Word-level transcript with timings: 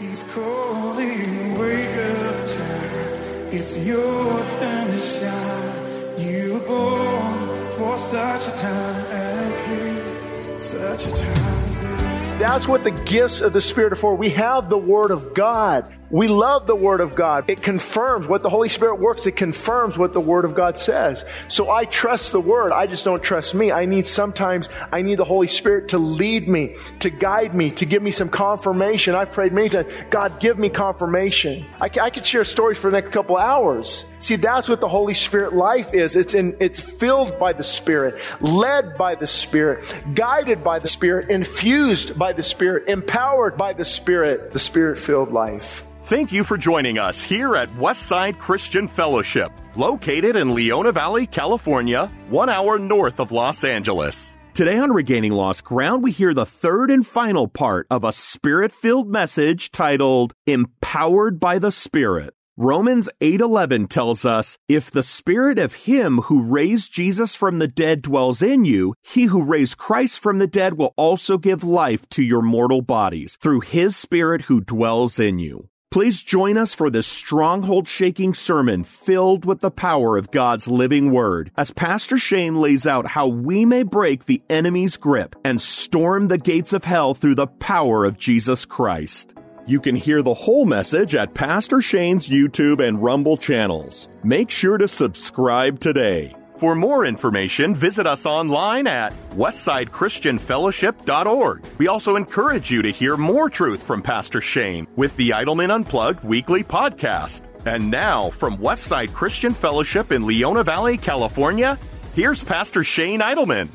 He's 0.00 0.22
calling, 0.32 1.58
wake 1.58 1.94
up, 1.94 2.48
child. 2.48 3.52
It's 3.52 3.84
your 3.84 4.38
time 4.48 4.90
to 4.92 4.98
shine. 4.98 6.18
You 6.18 6.54
were 6.54 6.60
born 6.60 7.70
for 7.72 7.98
such 7.98 8.48
a 8.48 8.50
time 8.58 9.04
as 9.10 9.68
this. 9.68 10.64
Such 10.70 11.06
a 11.06 11.10
time 11.10 11.64
as 11.64 11.80
this. 11.80 12.00
That's 12.40 12.66
what 12.66 12.82
the 12.82 12.92
gifts 12.92 13.42
of 13.42 13.52
the 13.52 13.60
Spirit 13.60 13.92
are 13.92 13.96
for. 13.96 14.14
We 14.14 14.30
have 14.30 14.70
the 14.70 14.78
Word 14.78 15.10
of 15.10 15.34
God. 15.34 15.84
We 16.10 16.26
love 16.26 16.66
the 16.66 16.74
Word 16.74 17.00
of 17.00 17.14
God. 17.14 17.48
It 17.48 17.62
confirms 17.62 18.26
what 18.26 18.42
the 18.42 18.50
Holy 18.50 18.68
Spirit 18.68 18.98
works. 18.98 19.26
It 19.26 19.36
confirms 19.36 19.96
what 19.96 20.12
the 20.12 20.20
Word 20.20 20.44
of 20.44 20.54
God 20.54 20.78
says. 20.78 21.24
So 21.46 21.70
I 21.70 21.84
trust 21.84 22.32
the 22.32 22.40
Word. 22.40 22.72
I 22.72 22.88
just 22.88 23.04
don't 23.04 23.22
trust 23.22 23.54
me. 23.54 23.70
I 23.70 23.84
need 23.84 24.06
sometimes, 24.06 24.68
I 24.90 25.02
need 25.02 25.18
the 25.18 25.24
Holy 25.24 25.46
Spirit 25.46 25.88
to 25.90 25.98
lead 25.98 26.48
me, 26.48 26.74
to 26.98 27.10
guide 27.10 27.54
me, 27.54 27.70
to 27.72 27.86
give 27.86 28.02
me 28.02 28.10
some 28.10 28.28
confirmation. 28.28 29.14
I've 29.14 29.30
prayed 29.30 29.52
many 29.52 29.68
times, 29.68 29.92
God, 30.10 30.40
give 30.40 30.58
me 30.58 30.68
confirmation. 30.68 31.64
I 31.80 31.88
could 31.88 32.26
share 32.26 32.42
stories 32.44 32.78
for 32.78 32.90
the 32.90 33.00
next 33.00 33.12
couple 33.12 33.36
hours. 33.36 34.04
See, 34.18 34.36
that's 34.36 34.68
what 34.68 34.80
the 34.80 34.88
Holy 34.88 35.14
Spirit 35.14 35.54
life 35.54 35.94
is. 35.94 36.16
It's 36.16 36.34
in, 36.34 36.56
it's 36.60 36.80
filled 36.80 37.38
by 37.38 37.52
the 37.52 37.62
Spirit, 37.62 38.20
led 38.40 38.96
by 38.98 39.14
the 39.14 39.26
Spirit, 39.26 39.84
guided 40.14 40.64
by 40.64 40.80
the 40.80 40.88
Spirit, 40.88 41.30
infused 41.30 42.18
by 42.18 42.32
the 42.32 42.42
Spirit, 42.42 42.88
empowered 42.88 43.56
by 43.56 43.72
the 43.72 43.84
Spirit, 43.84 44.52
the 44.52 44.58
Spirit 44.58 44.98
filled 44.98 45.32
life. 45.32 45.84
Thank 46.10 46.32
you 46.32 46.42
for 46.42 46.56
joining 46.56 46.98
us 46.98 47.22
here 47.22 47.54
at 47.54 47.68
Westside 47.74 48.36
Christian 48.40 48.88
Fellowship, 48.88 49.52
located 49.76 50.34
in 50.34 50.56
Leona 50.56 50.90
Valley, 50.90 51.24
California, 51.24 52.10
one 52.28 52.50
hour 52.50 52.80
north 52.80 53.20
of 53.20 53.30
Los 53.30 53.62
Angeles. 53.62 54.36
Today 54.52 54.76
on 54.80 54.90
Regaining 54.90 55.30
Lost 55.30 55.62
Ground, 55.62 56.02
we 56.02 56.10
hear 56.10 56.34
the 56.34 56.44
third 56.44 56.90
and 56.90 57.06
final 57.06 57.46
part 57.46 57.86
of 57.92 58.02
a 58.02 58.10
spirit 58.10 58.72
filled 58.72 59.08
message 59.08 59.70
titled 59.70 60.34
Empowered 60.48 61.38
by 61.38 61.60
the 61.60 61.70
Spirit. 61.70 62.34
Romans 62.56 63.08
8:11 63.20 63.86
tells 63.86 64.24
us, 64.24 64.58
"If 64.68 64.90
the 64.90 65.04
spirit 65.04 65.60
of 65.60 65.84
him 65.86 66.22
who 66.22 66.42
raised 66.42 66.92
Jesus 66.92 67.36
from 67.36 67.60
the 67.60 67.68
dead 67.68 68.02
dwells 68.02 68.42
in 68.42 68.64
you, 68.64 68.94
he 69.04 69.26
who 69.26 69.44
raised 69.44 69.78
Christ 69.78 70.18
from 70.18 70.38
the 70.38 70.48
dead 70.48 70.76
will 70.76 70.92
also 70.96 71.38
give 71.38 71.62
life 71.62 72.08
to 72.08 72.24
your 72.24 72.42
mortal 72.42 72.82
bodies 72.82 73.38
through 73.40 73.60
his 73.60 73.96
spirit 73.96 74.46
who 74.46 74.60
dwells 74.60 75.20
in 75.20 75.38
you." 75.38 75.68
Please 75.90 76.22
join 76.22 76.56
us 76.56 76.72
for 76.72 76.88
this 76.88 77.08
stronghold 77.08 77.88
shaking 77.88 78.32
sermon 78.32 78.84
filled 78.84 79.44
with 79.44 79.60
the 79.60 79.72
power 79.72 80.16
of 80.16 80.30
God's 80.30 80.68
living 80.68 81.10
word 81.10 81.50
as 81.56 81.72
Pastor 81.72 82.16
Shane 82.16 82.60
lays 82.60 82.86
out 82.86 83.08
how 83.08 83.26
we 83.26 83.64
may 83.64 83.82
break 83.82 84.26
the 84.26 84.40
enemy's 84.48 84.96
grip 84.96 85.34
and 85.44 85.60
storm 85.60 86.28
the 86.28 86.38
gates 86.38 86.72
of 86.72 86.84
hell 86.84 87.12
through 87.12 87.34
the 87.34 87.48
power 87.48 88.04
of 88.04 88.16
Jesus 88.16 88.64
Christ. 88.64 89.34
You 89.66 89.80
can 89.80 89.96
hear 89.96 90.22
the 90.22 90.32
whole 90.32 90.64
message 90.64 91.16
at 91.16 91.34
Pastor 91.34 91.82
Shane's 91.82 92.28
YouTube 92.28 92.86
and 92.86 93.02
Rumble 93.02 93.36
channels. 93.36 94.08
Make 94.22 94.50
sure 94.50 94.78
to 94.78 94.86
subscribe 94.86 95.80
today. 95.80 96.36
For 96.60 96.74
more 96.74 97.06
information, 97.06 97.74
visit 97.74 98.06
us 98.06 98.26
online 98.26 98.86
at 98.86 99.14
westsidechristianfellowship.org. 99.30 101.64
We 101.78 101.88
also 101.88 102.16
encourage 102.16 102.70
you 102.70 102.82
to 102.82 102.92
hear 102.92 103.16
more 103.16 103.48
truth 103.48 103.82
from 103.82 104.02
Pastor 104.02 104.42
Shane 104.42 104.86
with 104.94 105.16
the 105.16 105.30
Idleman 105.30 105.70
Unplugged 105.70 106.22
weekly 106.22 106.62
podcast. 106.62 107.40
And 107.64 107.90
now, 107.90 108.28
from 108.28 108.58
Westside 108.58 109.14
Christian 109.14 109.54
Fellowship 109.54 110.12
in 110.12 110.26
Leona 110.26 110.62
Valley, 110.62 110.98
California, 110.98 111.78
here's 112.14 112.44
Pastor 112.44 112.84
Shane 112.84 113.20
Idleman. 113.20 113.70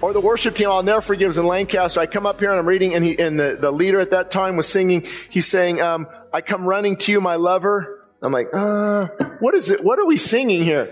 Or 0.00 0.14
the 0.14 0.20
worship 0.20 0.54
team, 0.54 0.70
I'll 0.70 0.82
never 0.82 1.02
forget, 1.02 1.28
was 1.28 1.36
in 1.36 1.46
Lancaster. 1.46 2.00
I 2.00 2.06
come 2.06 2.24
up 2.24 2.40
here 2.40 2.50
and 2.50 2.58
I'm 2.58 2.66
reading, 2.66 2.94
and, 2.94 3.04
he, 3.04 3.18
and 3.18 3.38
the, 3.38 3.58
the 3.60 3.70
leader 3.70 4.00
at 4.00 4.12
that 4.12 4.30
time 4.30 4.56
was 4.56 4.66
singing. 4.66 5.06
He's 5.28 5.48
saying, 5.48 5.82
um, 5.82 6.06
I 6.32 6.40
come 6.40 6.66
running 6.66 6.96
to 6.96 7.12
you, 7.12 7.20
my 7.20 7.36
lover. 7.36 8.06
I'm 8.22 8.32
like, 8.32 8.48
uh, 8.54 9.06
what 9.40 9.54
is 9.54 9.68
it? 9.68 9.84
What 9.84 9.98
are 9.98 10.06
we 10.06 10.16
singing 10.16 10.64
here? 10.64 10.90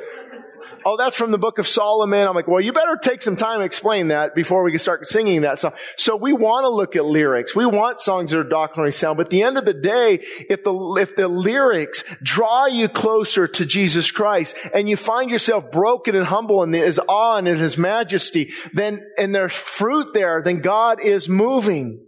Oh, 0.85 0.97
that's 0.97 1.17
from 1.17 1.31
the 1.31 1.39
book 1.39 1.59
of 1.59 1.67
Solomon. 1.67 2.27
I'm 2.27 2.35
like, 2.35 2.49
well, 2.49 2.61
you 2.61 2.73
better 2.73 2.97
take 3.01 3.23
some 3.23 3.37
time 3.37 3.61
to 3.61 3.65
explain 3.65 4.09
that 4.09 4.35
before 4.35 4.63
we 4.63 4.71
can 4.71 4.81
start 4.81 5.09
singing 5.09 5.43
that 5.43 5.59
song. 5.59 5.73
So 5.97 6.17
we 6.17 6.33
want 6.33 6.65
to 6.65 6.69
look 6.69 6.95
at 6.97 7.05
lyrics. 7.05 7.55
We 7.55 7.67
want 7.67 8.01
songs 8.01 8.31
that 8.31 8.39
are 8.39 8.45
doctrinally 8.45 8.93
sound. 8.93 9.17
But 9.17 9.27
at 9.27 9.31
the 9.31 9.43
end 9.43 9.57
of 9.57 9.65
the 9.65 9.75
day, 9.75 10.21
if 10.49 10.63
the, 10.65 10.75
if 11.01 11.17
the 11.17 11.29
lyrics 11.29 12.05
draw 12.23 12.67
you 12.67 12.89
closer 12.89 13.47
to 13.49 13.65
Jesus 13.65 14.11
Christ 14.11 14.57
and 14.75 14.89
you 14.89 14.97
find 14.97 15.31
yourself 15.31 15.71
broken 15.71 16.15
and 16.15 16.27
humble 16.27 16.63
in 16.63 16.73
his 16.73 17.01
awe 17.09 17.37
and 17.37 17.49
in 17.49 17.59
his 17.59 17.79
majesty, 17.79 18.53
then, 18.73 19.07
and 19.19 19.35
there's 19.35 19.53
fruit 19.53 20.13
there, 20.13 20.43
then 20.43 20.61
God 20.61 21.01
is 21.03 21.29
moving. 21.29 22.04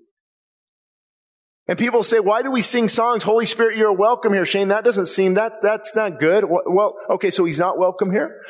And 1.68 1.76
people 1.76 2.04
say, 2.04 2.20
why 2.20 2.42
do 2.42 2.50
we 2.50 2.62
sing 2.62 2.88
songs? 2.88 3.24
Holy 3.24 3.44
Spirit, 3.46 3.76
you're 3.76 3.92
welcome 3.92 4.32
here. 4.32 4.44
Shane, 4.44 4.68
that 4.68 4.84
doesn't 4.84 5.06
seem, 5.06 5.34
that, 5.34 5.54
that's 5.62 5.96
not 5.96 6.20
good. 6.20 6.44
Well, 6.46 6.96
okay, 7.10 7.32
so 7.32 7.44
he's 7.44 7.58
not 7.58 7.76
welcome 7.76 8.12
here? 8.12 8.40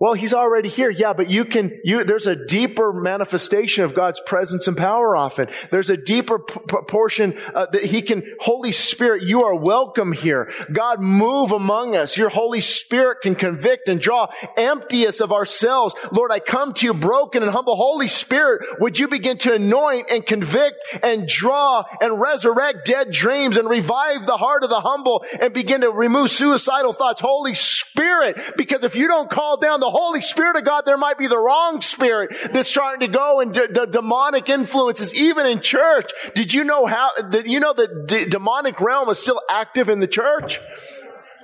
Well, 0.00 0.14
he's 0.14 0.32
already 0.32 0.70
here. 0.70 0.88
Yeah, 0.88 1.12
but 1.12 1.28
you 1.28 1.44
can, 1.44 1.78
you, 1.84 2.04
there's 2.04 2.26
a 2.26 2.34
deeper 2.34 2.90
manifestation 2.90 3.84
of 3.84 3.94
God's 3.94 4.18
presence 4.24 4.66
and 4.66 4.74
power 4.74 5.14
often. 5.14 5.48
There's 5.70 5.90
a 5.90 5.96
deeper 5.98 6.38
p- 6.38 6.78
portion 6.88 7.38
uh, 7.54 7.66
that 7.72 7.84
he 7.84 8.00
can, 8.00 8.22
Holy 8.40 8.72
Spirit, 8.72 9.24
you 9.24 9.44
are 9.44 9.54
welcome 9.54 10.12
here. 10.12 10.50
God, 10.72 11.00
move 11.00 11.52
among 11.52 11.96
us. 11.96 12.16
Your 12.16 12.30
Holy 12.30 12.60
Spirit 12.60 13.18
can 13.20 13.34
convict 13.34 13.90
and 13.90 14.00
draw. 14.00 14.28
Empty 14.56 15.06
us 15.06 15.20
of 15.20 15.32
ourselves. 15.32 15.94
Lord, 16.12 16.32
I 16.32 16.38
come 16.38 16.72
to 16.72 16.86
you 16.86 16.94
broken 16.94 17.42
and 17.42 17.52
humble. 17.52 17.76
Holy 17.76 18.08
Spirit, 18.08 18.80
would 18.80 18.98
you 18.98 19.06
begin 19.06 19.36
to 19.38 19.52
anoint 19.52 20.10
and 20.10 20.24
convict 20.24 20.78
and 21.02 21.28
draw 21.28 21.84
and 22.00 22.18
resurrect 22.18 22.86
dead 22.86 23.10
dreams 23.10 23.58
and 23.58 23.68
revive 23.68 24.24
the 24.24 24.38
heart 24.38 24.64
of 24.64 24.70
the 24.70 24.80
humble 24.80 25.26
and 25.38 25.52
begin 25.52 25.82
to 25.82 25.90
remove 25.90 26.30
suicidal 26.30 26.94
thoughts. 26.94 27.20
Holy 27.20 27.52
Spirit, 27.52 28.40
because 28.56 28.82
if 28.82 28.96
you 28.96 29.06
don't 29.06 29.28
call 29.28 29.58
down 29.58 29.80
the 29.80 29.89
Holy 29.90 30.20
Spirit 30.20 30.56
of 30.56 30.64
God, 30.64 30.82
there 30.86 30.96
might 30.96 31.18
be 31.18 31.26
the 31.26 31.38
wrong 31.38 31.80
spirit 31.80 32.34
that's 32.52 32.70
trying 32.70 33.00
to 33.00 33.08
go 33.08 33.40
and 33.40 33.54
the 33.54 33.88
demonic 33.90 34.48
influences, 34.48 35.14
even 35.14 35.46
in 35.46 35.60
church. 35.60 36.10
Did 36.34 36.52
you 36.52 36.64
know 36.64 36.86
how, 36.86 37.10
that 37.30 37.46
you 37.46 37.60
know 37.60 37.72
the 37.72 38.26
demonic 38.28 38.80
realm 38.80 39.08
is 39.08 39.18
still 39.18 39.40
active 39.48 39.88
in 39.88 40.00
the 40.00 40.08
church? 40.08 40.60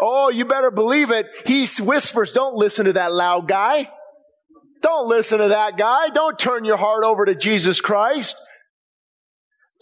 Oh, 0.01 0.29
you 0.29 0.45
better 0.45 0.71
believe 0.71 1.11
it. 1.11 1.27
He 1.47 1.67
whispers, 1.81 2.33
don't 2.33 2.55
listen 2.55 2.87
to 2.87 2.93
that 2.95 3.13
loud 3.13 3.49
guy. 3.49 3.91
Don't 4.83 5.09
listen 5.09 5.39
to 5.39 5.49
that 5.49 5.79
guy. 5.79 6.09
Don't 6.11 6.39
turn 6.39 6.65
your 6.65 6.77
heart 6.77 7.03
over 7.05 7.25
to 7.25 7.35
Jesus 7.35 7.81
Christ. 7.81 8.37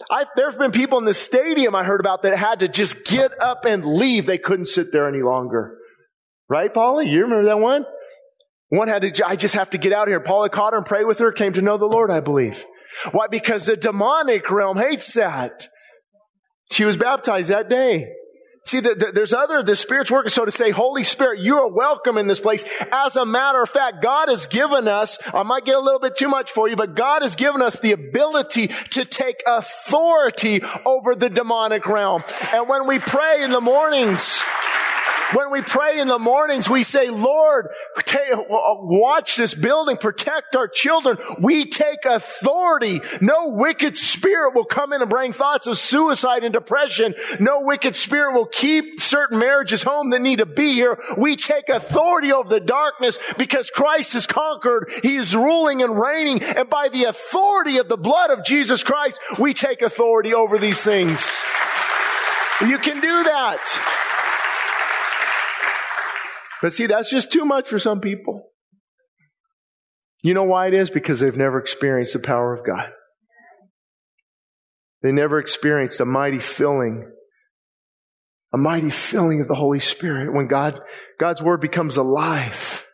I've, 0.09 0.27
there's 0.35 0.55
been 0.55 0.71
people 0.71 0.99
in 0.99 1.05
the 1.05 1.13
stadium 1.13 1.75
I 1.75 1.83
heard 1.83 1.99
about 1.99 2.23
that 2.23 2.37
had 2.37 2.59
to 2.59 2.67
just 2.67 3.05
get 3.05 3.31
up 3.41 3.65
and 3.65 3.85
leave. 3.85 4.25
They 4.25 4.37
couldn't 4.37 4.67
sit 4.67 4.91
there 4.91 5.07
any 5.07 5.21
longer. 5.21 5.77
Right, 6.49 6.73
Paula? 6.73 7.03
You 7.03 7.21
remember 7.21 7.45
that 7.45 7.59
one? 7.59 7.85
One 8.69 8.87
had 8.87 9.01
to, 9.01 9.27
I 9.27 9.35
just 9.35 9.55
have 9.55 9.69
to 9.71 9.77
get 9.77 9.93
out 9.93 10.07
of 10.07 10.11
here. 10.11 10.19
Paula 10.19 10.49
caught 10.49 10.73
her 10.73 10.77
and 10.77 10.85
prayed 10.85 11.05
with 11.05 11.19
her, 11.19 11.31
came 11.31 11.53
to 11.53 11.61
know 11.61 11.77
the 11.77 11.85
Lord, 11.85 12.11
I 12.11 12.19
believe. 12.19 12.65
Why? 13.11 13.27
Because 13.27 13.65
the 13.65 13.77
demonic 13.77 14.49
realm 14.49 14.77
hates 14.77 15.13
that. 15.13 15.67
She 16.71 16.85
was 16.85 16.97
baptized 16.97 17.49
that 17.49 17.69
day. 17.69 18.07
See, 18.65 18.79
the, 18.79 18.95
the, 18.95 19.11
there's 19.11 19.31
other, 19.31 19.61
the 19.61 19.75
Spirit's 19.75 20.09
working. 20.09 20.31
So 20.31 20.43
to 20.43 20.51
say, 20.51 20.71
Holy 20.71 21.03
Spirit, 21.03 21.39
you 21.39 21.57
are 21.59 21.71
welcome 21.71 22.17
in 22.17 22.25
this 22.25 22.39
place. 22.39 22.65
As 22.91 23.15
a 23.15 23.23
matter 23.23 23.61
of 23.61 23.69
fact, 23.69 24.01
God 24.01 24.27
has 24.27 24.47
given 24.47 24.87
us, 24.87 25.19
I 25.31 25.43
might 25.43 25.65
get 25.65 25.75
a 25.75 25.79
little 25.79 25.99
bit 25.99 26.17
too 26.17 26.29
much 26.29 26.51
for 26.51 26.67
you, 26.67 26.75
but 26.75 26.95
God 26.95 27.21
has 27.21 27.35
given 27.35 27.61
us 27.61 27.77
the 27.77 27.91
ability 27.91 28.69
to 28.91 29.05
take 29.05 29.43
authority 29.45 30.63
over 30.83 31.13
the 31.13 31.29
demonic 31.29 31.85
realm. 31.85 32.23
And 32.53 32.67
when 32.67 32.87
we 32.87 32.97
pray 32.97 33.43
in 33.43 33.51
the 33.51 33.61
mornings, 33.61 34.41
When 35.33 35.51
we 35.51 35.61
pray 35.61 35.99
in 35.99 36.07
the 36.07 36.19
mornings, 36.19 36.69
we 36.69 36.83
say, 36.83 37.09
Lord, 37.09 37.67
watch 38.47 39.35
this 39.35 39.55
building, 39.55 39.97
protect 39.97 40.55
our 40.55 40.67
children. 40.67 41.17
We 41.39 41.69
take 41.69 42.05
authority. 42.05 43.01
No 43.21 43.49
wicked 43.49 43.97
spirit 43.97 44.53
will 44.53 44.65
come 44.65 44.93
in 44.93 45.01
and 45.01 45.09
bring 45.09 45.33
thoughts 45.33 45.65
of 45.67 45.77
suicide 45.77 46.43
and 46.43 46.53
depression. 46.53 47.15
No 47.39 47.61
wicked 47.61 47.95
spirit 47.95 48.33
will 48.33 48.45
keep 48.45 48.99
certain 48.99 49.39
marriages 49.39 49.81
home 49.83 50.11
that 50.11 50.21
need 50.21 50.39
to 50.39 50.45
be 50.45 50.73
here. 50.73 50.99
We 51.17 51.35
take 51.35 51.69
authority 51.69 52.31
over 52.31 52.47
the 52.47 52.59
darkness 52.59 53.17
because 53.37 53.69
Christ 53.69 54.13
has 54.13 54.27
conquered. 54.27 54.91
He 55.01 55.15
is 55.15 55.35
ruling 55.35 55.81
and 55.81 55.99
reigning. 55.99 56.43
And 56.43 56.69
by 56.69 56.89
the 56.89 57.05
authority 57.05 57.77
of 57.77 57.89
the 57.89 57.97
blood 57.97 58.29
of 58.29 58.45
Jesus 58.45 58.83
Christ, 58.83 59.19
we 59.39 59.53
take 59.55 59.81
authority 59.81 60.33
over 60.33 60.59
these 60.59 60.81
things. 60.81 61.27
You 62.61 62.77
can 62.77 63.01
do 63.01 63.23
that. 63.23 64.03
But 66.65 66.73
see, 66.73 66.87
that's 66.87 67.11
just 67.11 67.31
too 67.31 67.45
much 67.45 67.69
for 67.69 67.77
some 67.77 68.01
people. 68.01 68.49
You 70.23 70.33
know 70.33 70.45
why 70.45 70.65
it 70.65 70.73
is? 70.73 70.89
Because 70.89 71.19
they've 71.19 71.37
never 71.37 71.59
experienced 71.59 72.13
the 72.13 72.19
power 72.19 72.55
of 72.55 72.65
God. 72.65 72.89
They 75.03 75.11
never 75.11 75.37
experienced 75.37 76.01
a 76.01 76.05
mighty 76.05 76.39
filling, 76.39 77.07
a 78.51 78.57
mighty 78.57 78.89
filling 78.89 79.41
of 79.41 79.47
the 79.47 79.53
Holy 79.53 79.79
Spirit 79.79 80.33
when 80.33 80.47
God, 80.47 80.81
God's 81.19 81.39
Word 81.39 81.61
becomes 81.61 81.97
alive. 81.97 82.84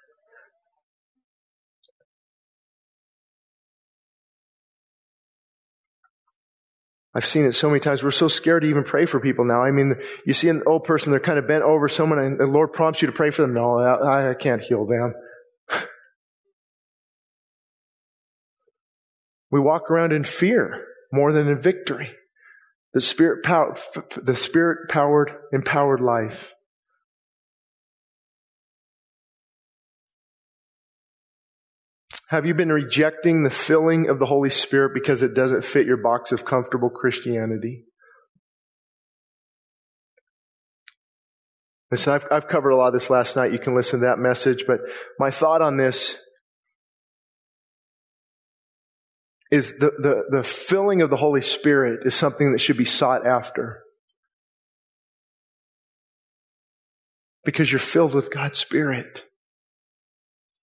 I've 7.14 7.26
seen 7.26 7.46
it 7.46 7.54
so 7.54 7.68
many 7.68 7.82
times. 7.82 8.04
We're 8.04 8.12
so 8.12 8.30
scared 8.30 8.64
to 8.64 8.70
even 8.70 8.84
pray 8.84 9.06
for 9.06 9.20
people 9.20 9.44
now. 9.44 9.62
I 9.62 9.72
mean, 9.72 9.96
you 10.26 10.34
see 10.34 10.48
an 10.48 10.64
old 10.66 10.86
person, 10.86 11.12
they're 11.12 11.20
kind 11.20 11.38
of 11.38 11.48
bent 11.48 11.64
over 11.64 11.90
someone 11.90 12.20
and 12.20 12.40
the 12.40 12.46
Lord 12.46 12.72
prompts 12.72 13.02
you 13.02 13.08
to 13.08 13.12
pray 13.12 13.32
for 13.32 13.42
them. 13.42 13.54
No, 13.54 13.80
I, 13.80 14.30
I 14.30 14.34
can't 14.34 14.62
heal 14.62 14.86
them. 14.86 15.14
we 19.52 19.60
walk 19.60 19.92
around 19.92 20.14
in 20.14 20.24
fear 20.24 20.86
more 21.12 21.34
than 21.34 21.50
in 21.50 21.62
victory. 21.62 22.12
The 22.94 23.02
spirit, 23.02 23.44
power, 23.44 23.76
the 24.22 24.36
spirit 24.36 24.90
powered, 24.90 25.34
empowered 25.52 26.02
life. 26.02 26.54
Have 32.32 32.46
you 32.46 32.54
been 32.54 32.72
rejecting 32.72 33.44
the 33.44 33.50
filling 33.50 34.08
of 34.08 34.18
the 34.18 34.26
Holy 34.26 34.50
Spirit 34.50 34.94
because 34.94 35.22
it 35.22 35.34
doesn't 35.34 35.66
fit 35.66 35.86
your 35.86 35.98
box 35.98 36.32
of 36.32 36.46
comfortable 36.46 36.90
Christianity? 36.90 37.84
Listen, 41.92 42.14
I've, 42.14 42.26
I've 42.32 42.48
covered 42.48 42.70
a 42.70 42.78
lot 42.78 42.88
of 42.88 42.94
this 42.94 43.10
last 43.10 43.36
night. 43.36 43.52
You 43.52 43.60
can 43.60 43.76
listen 43.76 44.00
to 44.00 44.06
that 44.06 44.18
message, 44.18 44.64
but 44.66 44.80
my 45.20 45.30
thought 45.30 45.62
on 45.62 45.76
this 45.76 46.16
is 49.52 49.74
the, 49.80 49.92
the, 50.00 50.38
the 50.38 50.44
filling 50.44 51.02
of 51.02 51.10
the 51.10 51.18
Holy 51.18 51.42
Spirit 51.42 52.06
is 52.06 52.16
something 52.16 52.54
that 52.54 52.60
should 52.60 52.78
be 52.78 52.86
sought 52.86 53.28
after. 53.28 53.84
Because 57.44 57.74
you're 57.74 57.80
filled 57.80 58.14
with 58.14 58.32
God's 58.32 58.58
Spirit. 58.58 59.26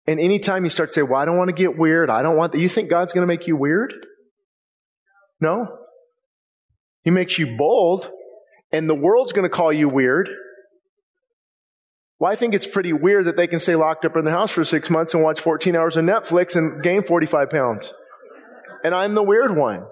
And 0.08 0.18
anytime 0.18 0.64
you 0.64 0.70
start 0.70 0.88
to 0.88 0.94
say, 0.94 1.02
well, 1.02 1.20
I 1.20 1.26
don't 1.26 1.36
want 1.36 1.48
to 1.48 1.54
get 1.54 1.76
weird, 1.76 2.08
I 2.08 2.22
don't 2.22 2.38
want 2.38 2.52
that, 2.52 2.60
you 2.60 2.68
think 2.70 2.88
God's 2.88 3.12
going 3.12 3.22
to 3.22 3.26
make 3.26 3.46
you 3.46 3.56
weird? 3.56 3.92
No. 5.38 5.80
He 7.02 7.10
makes 7.10 7.38
you 7.38 7.58
bold, 7.58 8.08
and 8.72 8.88
the 8.88 8.94
world's 8.94 9.34
going 9.34 9.48
to 9.48 9.54
call 9.54 9.70
you 9.70 9.86
weird. 9.86 10.30
Well, 12.18 12.32
I 12.32 12.36
think 12.36 12.54
it's 12.54 12.66
pretty 12.66 12.94
weird 12.94 13.26
that 13.26 13.36
they 13.36 13.46
can 13.46 13.58
stay 13.58 13.76
locked 13.76 14.06
up 14.06 14.16
in 14.16 14.24
the 14.24 14.30
house 14.30 14.50
for 14.50 14.64
six 14.64 14.88
months 14.88 15.12
and 15.12 15.22
watch 15.22 15.40
14 15.40 15.76
hours 15.76 15.98
of 15.98 16.06
Netflix 16.06 16.56
and 16.56 16.82
gain 16.82 17.02
45 17.02 17.50
pounds. 17.50 17.92
And 18.82 18.94
I'm 18.94 19.14
the 19.14 19.22
weird 19.22 19.54
one. 19.58 19.84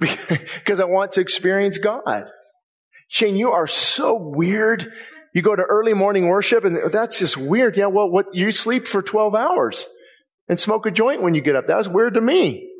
because 0.00 0.80
I 0.80 0.86
want 0.86 1.12
to 1.12 1.20
experience 1.20 1.78
God. 1.78 2.24
Shane, 3.06 3.36
you 3.36 3.52
are 3.52 3.68
so 3.68 4.18
weird 4.20 4.92
you 5.34 5.42
go 5.42 5.54
to 5.54 5.62
early 5.62 5.92
morning 5.92 6.28
worship 6.28 6.64
and 6.64 6.90
that's 6.92 7.18
just 7.18 7.36
weird. 7.36 7.76
Yeah, 7.76 7.86
well, 7.86 8.08
what, 8.08 8.26
you 8.32 8.50
sleep 8.52 8.86
for 8.86 9.02
12 9.02 9.34
hours 9.34 9.86
and 10.48 10.58
smoke 10.58 10.86
a 10.86 10.90
joint 10.90 11.22
when 11.22 11.34
you 11.34 11.42
get 11.42 11.56
up. 11.56 11.66
That 11.66 11.76
was 11.76 11.88
weird 11.88 12.14
to 12.14 12.20
me. 12.20 12.70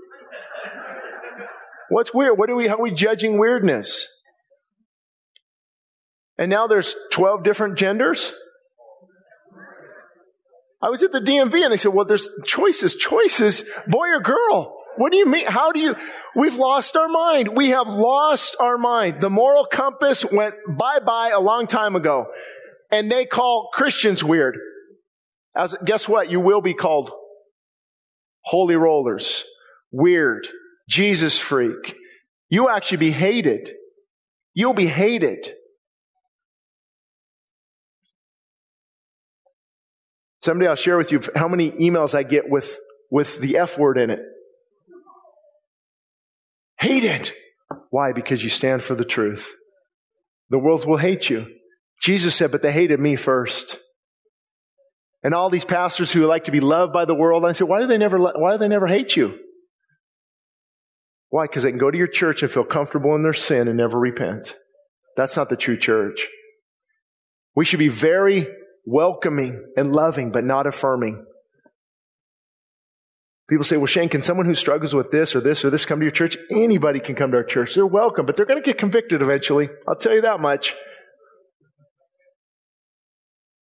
What's 1.90 2.14
weird? 2.14 2.38
What 2.38 2.48
are 2.48 2.54
we, 2.54 2.68
how 2.68 2.76
are 2.76 2.82
we 2.82 2.92
judging 2.92 3.38
weirdness? 3.38 4.08
And 6.38 6.48
now 6.48 6.66
there's 6.66 6.94
12 7.12 7.42
different 7.42 7.76
genders? 7.76 8.32
I 10.80 10.90
was 10.90 11.02
at 11.02 11.12
the 11.12 11.20
DMV 11.20 11.64
and 11.64 11.72
they 11.72 11.76
said, 11.76 11.92
well, 11.92 12.04
there's 12.04 12.28
choices, 12.44 12.94
choices, 12.94 13.64
boy 13.88 14.08
or 14.10 14.20
girl. 14.20 14.76
What 14.96 15.12
do 15.12 15.18
you 15.18 15.26
mean? 15.26 15.46
How 15.46 15.72
do 15.72 15.80
you? 15.80 15.96
We've 16.34 16.56
lost 16.56 16.96
our 16.96 17.08
mind. 17.08 17.56
We 17.56 17.70
have 17.70 17.88
lost 17.88 18.56
our 18.60 18.78
mind. 18.78 19.20
The 19.20 19.30
moral 19.30 19.64
compass 19.64 20.24
went 20.24 20.54
bye 20.78 21.00
bye 21.00 21.30
a 21.30 21.40
long 21.40 21.66
time 21.66 21.96
ago. 21.96 22.26
And 22.90 23.10
they 23.10 23.24
call 23.24 23.70
Christians 23.72 24.22
weird. 24.22 24.56
As, 25.56 25.76
guess 25.84 26.08
what? 26.08 26.30
You 26.30 26.40
will 26.40 26.60
be 26.60 26.74
called 26.74 27.10
holy 28.44 28.76
rollers, 28.76 29.44
weird, 29.90 30.46
Jesus 30.88 31.38
freak. 31.38 31.96
You 32.48 32.68
actually 32.68 32.98
be 32.98 33.10
hated. 33.10 33.70
You'll 34.52 34.74
be 34.74 34.86
hated. 34.86 35.52
Someday 40.42 40.66
I'll 40.68 40.74
share 40.74 40.98
with 40.98 41.10
you 41.10 41.20
how 41.34 41.48
many 41.48 41.70
emails 41.70 42.14
I 42.14 42.22
get 42.22 42.50
with, 42.50 42.78
with 43.10 43.40
the 43.40 43.56
F 43.56 43.78
word 43.78 43.96
in 43.96 44.10
it. 44.10 44.20
Hate 46.84 47.04
it. 47.04 47.32
Why? 47.88 48.12
Because 48.12 48.44
you 48.44 48.50
stand 48.50 48.84
for 48.84 48.94
the 48.94 49.06
truth. 49.06 49.54
The 50.50 50.58
world 50.58 50.86
will 50.86 50.98
hate 50.98 51.30
you. 51.30 51.46
Jesus 52.02 52.34
said, 52.34 52.52
but 52.52 52.60
they 52.60 52.72
hated 52.72 53.00
me 53.00 53.16
first. 53.16 53.78
And 55.22 55.32
all 55.32 55.48
these 55.48 55.64
pastors 55.64 56.12
who 56.12 56.26
like 56.26 56.44
to 56.44 56.50
be 56.50 56.60
loved 56.60 56.92
by 56.92 57.06
the 57.06 57.14
world, 57.14 57.46
I 57.46 57.52
said, 57.52 57.68
why 57.68 57.80
do 57.80 57.86
they 57.86 57.96
never, 57.96 58.18
why 58.18 58.52
do 58.52 58.58
they 58.58 58.68
never 58.68 58.86
hate 58.86 59.16
you? 59.16 59.32
Why? 61.30 61.46
Because 61.46 61.62
they 61.62 61.70
can 61.70 61.78
go 61.78 61.90
to 61.90 61.96
your 61.96 62.06
church 62.06 62.42
and 62.42 62.52
feel 62.52 62.64
comfortable 62.64 63.14
in 63.14 63.22
their 63.22 63.32
sin 63.32 63.66
and 63.66 63.78
never 63.78 63.98
repent. 63.98 64.54
That's 65.16 65.38
not 65.38 65.48
the 65.48 65.56
true 65.56 65.78
church. 65.78 66.28
We 67.56 67.64
should 67.64 67.78
be 67.78 67.88
very 67.88 68.46
welcoming 68.84 69.72
and 69.74 69.96
loving, 69.96 70.32
but 70.32 70.44
not 70.44 70.66
affirming. 70.66 71.24
People 73.48 73.64
say, 73.64 73.76
well, 73.76 73.86
Shane, 73.86 74.08
can 74.08 74.22
someone 74.22 74.46
who 74.46 74.54
struggles 74.54 74.94
with 74.94 75.10
this 75.10 75.34
or 75.34 75.40
this 75.40 75.64
or 75.64 75.70
this 75.70 75.84
come 75.84 76.00
to 76.00 76.04
your 76.04 76.12
church? 76.12 76.38
Anybody 76.50 76.98
can 76.98 77.14
come 77.14 77.30
to 77.32 77.36
our 77.36 77.44
church. 77.44 77.74
They're 77.74 77.86
welcome, 77.86 78.24
but 78.24 78.36
they're 78.36 78.46
going 78.46 78.62
to 78.62 78.66
get 78.66 78.78
convicted 78.78 79.20
eventually. 79.20 79.68
I'll 79.86 79.96
tell 79.96 80.14
you 80.14 80.22
that 80.22 80.40
much. 80.40 80.74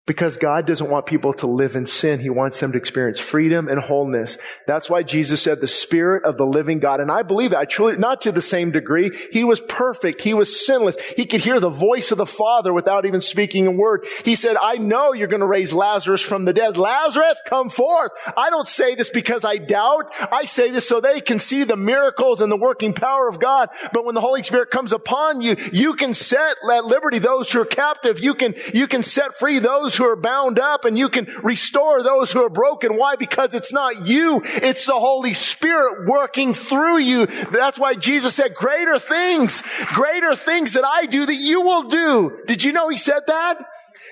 Because 0.04 0.36
God 0.36 0.66
doesn't 0.66 0.90
want 0.90 1.06
people 1.06 1.32
to 1.34 1.46
live 1.46 1.76
in 1.76 1.86
sin. 1.86 2.18
He 2.18 2.28
wants 2.28 2.58
them 2.58 2.72
to 2.72 2.78
experience 2.78 3.20
freedom 3.20 3.68
and 3.68 3.80
wholeness. 3.80 4.36
That's 4.66 4.90
why 4.90 5.04
Jesus 5.04 5.40
said 5.40 5.60
the 5.60 5.68
Spirit 5.68 6.24
of 6.24 6.36
the 6.36 6.44
living 6.44 6.80
God. 6.80 6.98
And 6.98 7.08
I 7.08 7.22
believe 7.22 7.50
that. 7.50 7.60
I 7.60 7.66
truly, 7.66 7.96
not 7.96 8.22
to 8.22 8.32
the 8.32 8.40
same 8.40 8.72
degree. 8.72 9.16
He 9.30 9.44
was 9.44 9.60
perfect. 9.60 10.22
He 10.22 10.34
was 10.34 10.66
sinless. 10.66 10.96
He 11.16 11.24
could 11.24 11.40
hear 11.40 11.60
the 11.60 11.70
voice 11.70 12.10
of 12.10 12.18
the 12.18 12.26
Father 12.26 12.72
without 12.72 13.06
even 13.06 13.20
speaking 13.20 13.68
a 13.68 13.70
word. 13.70 14.04
He 14.24 14.34
said, 14.34 14.56
I 14.60 14.76
know 14.78 15.12
you're 15.12 15.28
going 15.28 15.38
to 15.38 15.46
raise 15.46 15.72
Lazarus 15.72 16.20
from 16.20 16.46
the 16.46 16.52
dead. 16.52 16.76
Lazarus, 16.76 17.38
come 17.46 17.70
forth. 17.70 18.10
I 18.36 18.50
don't 18.50 18.66
say 18.66 18.96
this 18.96 19.08
because 19.08 19.44
I 19.44 19.58
doubt. 19.58 20.12
I 20.32 20.46
say 20.46 20.72
this 20.72 20.88
so 20.88 21.00
they 21.00 21.20
can 21.20 21.38
see 21.38 21.62
the 21.62 21.76
miracles 21.76 22.40
and 22.40 22.50
the 22.50 22.56
working 22.56 22.92
power 22.92 23.28
of 23.28 23.38
God. 23.38 23.68
But 23.92 24.04
when 24.04 24.16
the 24.16 24.20
Holy 24.20 24.42
Spirit 24.42 24.72
comes 24.72 24.92
upon 24.92 25.42
you, 25.42 25.54
you 25.72 25.94
can 25.94 26.12
set 26.12 26.56
at 26.72 26.84
liberty 26.86 27.20
those 27.20 27.52
who 27.52 27.60
are 27.60 27.64
captive. 27.64 28.18
You 28.18 28.34
can, 28.34 28.56
you 28.74 28.88
can 28.88 29.04
set 29.04 29.38
free 29.38 29.60
those 29.60 29.92
those 29.92 29.96
who 30.02 30.08
are 30.08 30.16
bound 30.16 30.58
up 30.58 30.84
and 30.84 30.98
you 30.98 31.08
can 31.08 31.26
restore 31.42 32.02
those 32.02 32.32
who 32.32 32.42
are 32.42 32.50
broken. 32.50 32.96
Why? 32.96 33.16
Because 33.16 33.54
it's 33.54 33.72
not 33.72 34.06
you. 34.06 34.42
It's 34.44 34.86
the 34.86 34.98
Holy 34.98 35.32
Spirit 35.32 36.08
working 36.08 36.54
through 36.54 36.98
you. 36.98 37.26
That's 37.26 37.78
why 37.78 37.94
Jesus 37.94 38.34
said, 38.34 38.54
greater 38.54 38.98
things, 38.98 39.62
greater 39.94 40.34
things 40.34 40.72
that 40.72 40.84
I 40.84 41.06
do 41.06 41.24
that 41.24 41.36
you 41.36 41.60
will 41.60 41.84
do. 41.84 42.38
Did 42.46 42.64
you 42.64 42.72
know 42.72 42.88
he 42.88 42.96
said 42.96 43.22
that? 43.28 43.58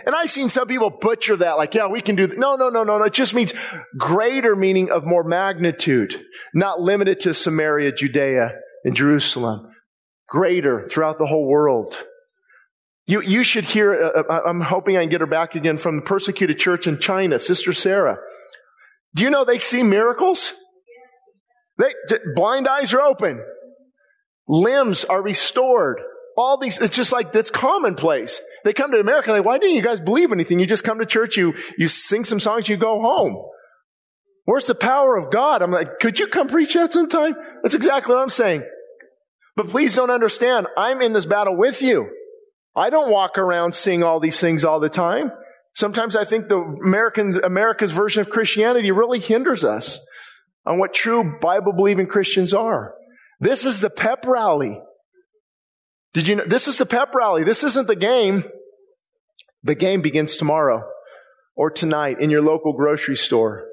And 0.06 0.14
I've 0.14 0.30
seen 0.30 0.48
some 0.48 0.68
people 0.68 0.90
butcher 0.90 1.36
that, 1.36 1.58
like, 1.58 1.74
yeah, 1.74 1.88
we 1.88 2.00
can 2.00 2.14
do 2.14 2.28
that. 2.28 2.38
No, 2.38 2.54
no, 2.54 2.68
no, 2.68 2.84
no, 2.84 2.98
no. 2.98 3.04
It 3.04 3.12
just 3.12 3.34
means 3.34 3.52
greater 3.98 4.54
meaning 4.54 4.90
of 4.90 5.04
more 5.04 5.24
magnitude, 5.24 6.24
not 6.54 6.80
limited 6.80 7.20
to 7.20 7.34
Samaria, 7.34 7.92
Judea, 7.92 8.52
and 8.84 8.94
Jerusalem. 8.94 9.66
Greater 10.28 10.86
throughout 10.88 11.18
the 11.18 11.26
whole 11.26 11.46
world. 11.46 12.04
You, 13.10 13.22
you 13.22 13.42
should 13.42 13.64
hear, 13.64 13.92
uh, 13.92 14.22
uh 14.22 14.40
I'm 14.46 14.60
hoping 14.60 14.96
I 14.96 15.00
can 15.00 15.08
get 15.08 15.20
her 15.20 15.26
back 15.26 15.56
again 15.56 15.78
from 15.78 15.96
the 15.96 16.02
persecuted 16.02 16.60
church 16.60 16.86
in 16.86 17.00
China, 17.00 17.40
Sister 17.40 17.72
Sarah. 17.72 18.18
Do 19.16 19.24
you 19.24 19.30
know 19.30 19.44
they 19.44 19.58
see 19.58 19.82
miracles? 19.82 20.52
They, 21.76 21.92
blind 22.36 22.68
eyes 22.68 22.94
are 22.94 23.00
open. 23.00 23.42
Limbs 24.46 25.04
are 25.04 25.20
restored. 25.20 26.00
All 26.38 26.56
these, 26.56 26.80
it's 26.80 26.94
just 26.94 27.10
like, 27.10 27.32
that's 27.32 27.50
commonplace. 27.50 28.40
They 28.64 28.72
come 28.72 28.92
to 28.92 29.00
America, 29.00 29.32
like, 29.32 29.44
why 29.44 29.58
didn't 29.58 29.74
you 29.74 29.82
guys 29.82 30.00
believe 30.00 30.30
anything? 30.30 30.60
You 30.60 30.66
just 30.66 30.84
come 30.84 31.00
to 31.00 31.06
church, 31.06 31.36
you, 31.36 31.54
you 31.76 31.88
sing 31.88 32.22
some 32.22 32.38
songs, 32.38 32.68
you 32.68 32.76
go 32.76 33.00
home. 33.02 33.36
Where's 34.44 34.68
the 34.68 34.76
power 34.76 35.16
of 35.16 35.32
God? 35.32 35.62
I'm 35.62 35.72
like, 35.72 35.98
could 35.98 36.20
you 36.20 36.28
come 36.28 36.46
preach 36.46 36.74
that 36.74 36.92
sometime? 36.92 37.34
That's 37.64 37.74
exactly 37.74 38.14
what 38.14 38.22
I'm 38.22 38.30
saying. 38.30 38.62
But 39.56 39.66
please 39.66 39.96
don't 39.96 40.10
understand, 40.10 40.68
I'm 40.76 41.02
in 41.02 41.12
this 41.12 41.26
battle 41.26 41.56
with 41.56 41.82
you. 41.82 42.08
I 42.74 42.90
don't 42.90 43.10
walk 43.10 43.38
around 43.38 43.74
seeing 43.74 44.02
all 44.02 44.20
these 44.20 44.40
things 44.40 44.64
all 44.64 44.80
the 44.80 44.88
time. 44.88 45.32
Sometimes 45.74 46.16
I 46.16 46.24
think 46.24 46.48
the 46.48 46.58
Americans, 46.58 47.36
America's 47.36 47.92
version 47.92 48.20
of 48.20 48.30
Christianity 48.30 48.90
really 48.90 49.20
hinders 49.20 49.64
us 49.64 50.00
on 50.66 50.78
what 50.78 50.92
true 50.92 51.38
Bible 51.40 51.72
believing 51.72 52.06
Christians 52.06 52.52
are. 52.54 52.94
This 53.40 53.64
is 53.64 53.80
the 53.80 53.90
pep 53.90 54.24
rally. 54.26 54.80
Did 56.12 56.28
you 56.28 56.36
know? 56.36 56.44
This 56.46 56.68
is 56.68 56.78
the 56.78 56.86
pep 56.86 57.14
rally. 57.14 57.44
This 57.44 57.64
isn't 57.64 57.86
the 57.86 57.96
game. 57.96 58.44
The 59.62 59.74
game 59.74 60.00
begins 60.02 60.36
tomorrow 60.36 60.82
or 61.56 61.70
tonight 61.70 62.20
in 62.20 62.30
your 62.30 62.42
local 62.42 62.72
grocery 62.72 63.16
store, 63.16 63.66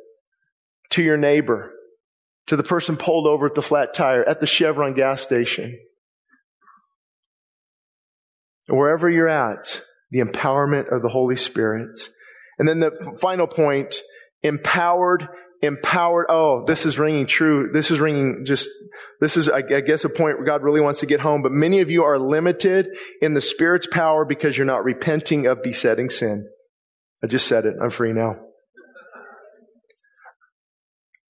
to 0.89 1.01
your 1.01 1.18
neighbor, 1.18 1.72
to 2.48 2.56
the 2.56 2.63
person 2.63 2.98
pulled 2.98 3.27
over 3.27 3.48
at 3.48 3.56
the 3.56 3.62
flat 3.62 3.94
tire, 3.94 4.27
at 4.27 4.39
the 4.39 4.46
Chevron 4.46 4.94
gas 4.94 5.22
station. 5.22 5.77
Wherever 8.68 9.10
you're 9.10 9.30
at, 9.30 9.82
the 10.12 10.20
empowerment 10.20 10.94
of 10.94 11.02
the 11.02 11.10
Holy 11.10 11.36
Spirit. 11.36 11.98
And 12.60 12.68
then 12.68 12.80
the 12.80 12.92
final 13.22 13.48
point, 13.48 13.96
empowered, 14.44 15.28
empowered. 15.62 16.28
Oh, 16.30 16.66
this 16.66 16.86
is 16.86 17.00
ringing 17.00 17.28
true. 17.28 17.70
This 17.72 17.92
is 17.92 18.00
ringing 18.00 18.44
just, 18.46 18.70
this 19.22 19.38
is, 19.38 19.50
I 19.50 19.62
guess, 19.62 20.04
a 20.06 20.10
point 20.10 20.38
where 20.38 20.46
God 20.46 20.64
really 20.64 20.82
wants 20.82 21.00
to 21.02 21.06
get 21.06 21.20
home. 21.20 21.42
But 21.42 21.52
many 21.52 21.80
of 21.80 21.92
you 21.92 22.04
are 22.04 22.20
limited 22.20 22.88
in 23.22 23.34
the 23.34 23.42
Spirit's 23.42 23.88
power 23.88 24.26
because 24.26 24.58
you're 24.58 24.66
not 24.66 24.84
repenting 24.84 25.46
of 25.46 25.64
besetting 25.64 26.10
sin. 26.10 26.48
I 27.24 27.28
just 27.28 27.48
said 27.48 27.66
it. 27.66 27.76
I'm 27.82 27.90
free 27.90 28.14
now. 28.14 28.36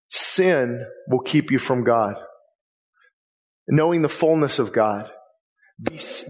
Sin 0.10 0.86
will 1.10 1.20
keep 1.20 1.52
you 1.52 1.60
from 1.60 1.84
God. 1.84 2.16
Knowing 3.68 4.02
the 4.02 4.10
fullness 4.10 4.60
of 4.60 4.72
God 4.72 5.12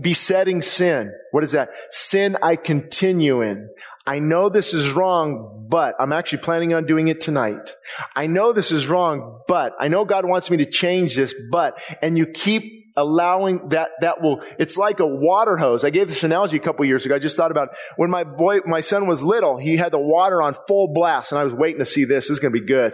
besetting 0.01 0.61
sin. 0.61 1.11
What 1.31 1.43
is 1.43 1.53
that? 1.53 1.69
Sin 1.91 2.37
I 2.41 2.55
continue 2.55 3.41
in. 3.41 3.69
I 4.05 4.19
know 4.19 4.49
this 4.49 4.73
is 4.73 4.91
wrong, 4.91 5.65
but 5.69 5.95
I'm 5.99 6.13
actually 6.13 6.39
planning 6.39 6.73
on 6.73 6.85
doing 6.85 7.07
it 7.09 7.19
tonight. 7.19 7.75
I 8.15 8.27
know 8.27 8.53
this 8.53 8.71
is 8.71 8.87
wrong, 8.87 9.41
but 9.47 9.73
I 9.79 9.89
know 9.89 10.05
God 10.05 10.25
wants 10.25 10.49
me 10.49 10.57
to 10.57 10.65
change 10.65 11.15
this, 11.15 11.35
but, 11.51 11.77
and 12.01 12.17
you 12.17 12.25
keep 12.25 12.63
allowing 12.95 13.69
that, 13.69 13.89
that 14.01 14.21
will, 14.21 14.41
it's 14.57 14.77
like 14.77 14.99
a 14.99 15.05
water 15.05 15.55
hose. 15.57 15.83
I 15.83 15.91
gave 15.91 16.07
this 16.07 16.23
analogy 16.23 16.57
a 16.57 16.61
couple 16.61 16.83
years 16.85 17.05
ago. 17.05 17.15
I 17.15 17.19
just 17.19 17.37
thought 17.37 17.51
about 17.51 17.69
when 17.95 18.09
my 18.09 18.23
boy, 18.23 18.59
my 18.65 18.81
son 18.81 19.07
was 19.07 19.21
little, 19.21 19.57
he 19.57 19.77
had 19.77 19.91
the 19.91 19.99
water 19.99 20.41
on 20.41 20.55
full 20.67 20.93
blast 20.93 21.31
and 21.31 21.39
I 21.39 21.43
was 21.43 21.53
waiting 21.53 21.79
to 21.79 21.85
see 21.85 22.05
this. 22.05 22.25
This 22.25 22.31
is 22.31 22.39
going 22.39 22.53
to 22.53 22.59
be 22.59 22.65
good. 22.65 22.93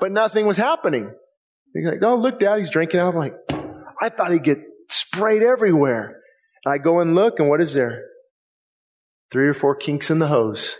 But 0.00 0.12
nothing 0.12 0.46
was 0.46 0.56
happening. 0.56 1.10
He's 1.72 1.86
like, 1.86 2.02
oh, 2.02 2.16
look, 2.16 2.40
dad, 2.40 2.58
he's 2.58 2.70
drinking 2.70 3.00
out. 3.00 3.14
I'm 3.14 3.18
like, 3.18 3.34
I 4.02 4.08
thought 4.08 4.32
he'd 4.32 4.44
get 4.44 4.58
sprayed 5.12 5.42
everywhere. 5.42 6.20
I 6.66 6.78
go 6.78 7.00
and 7.00 7.14
look, 7.14 7.38
and 7.38 7.48
what 7.48 7.60
is 7.60 7.72
there? 7.72 8.04
Three 9.30 9.48
or 9.48 9.54
four 9.54 9.74
kinks 9.74 10.10
in 10.10 10.18
the 10.18 10.28
hose. 10.28 10.76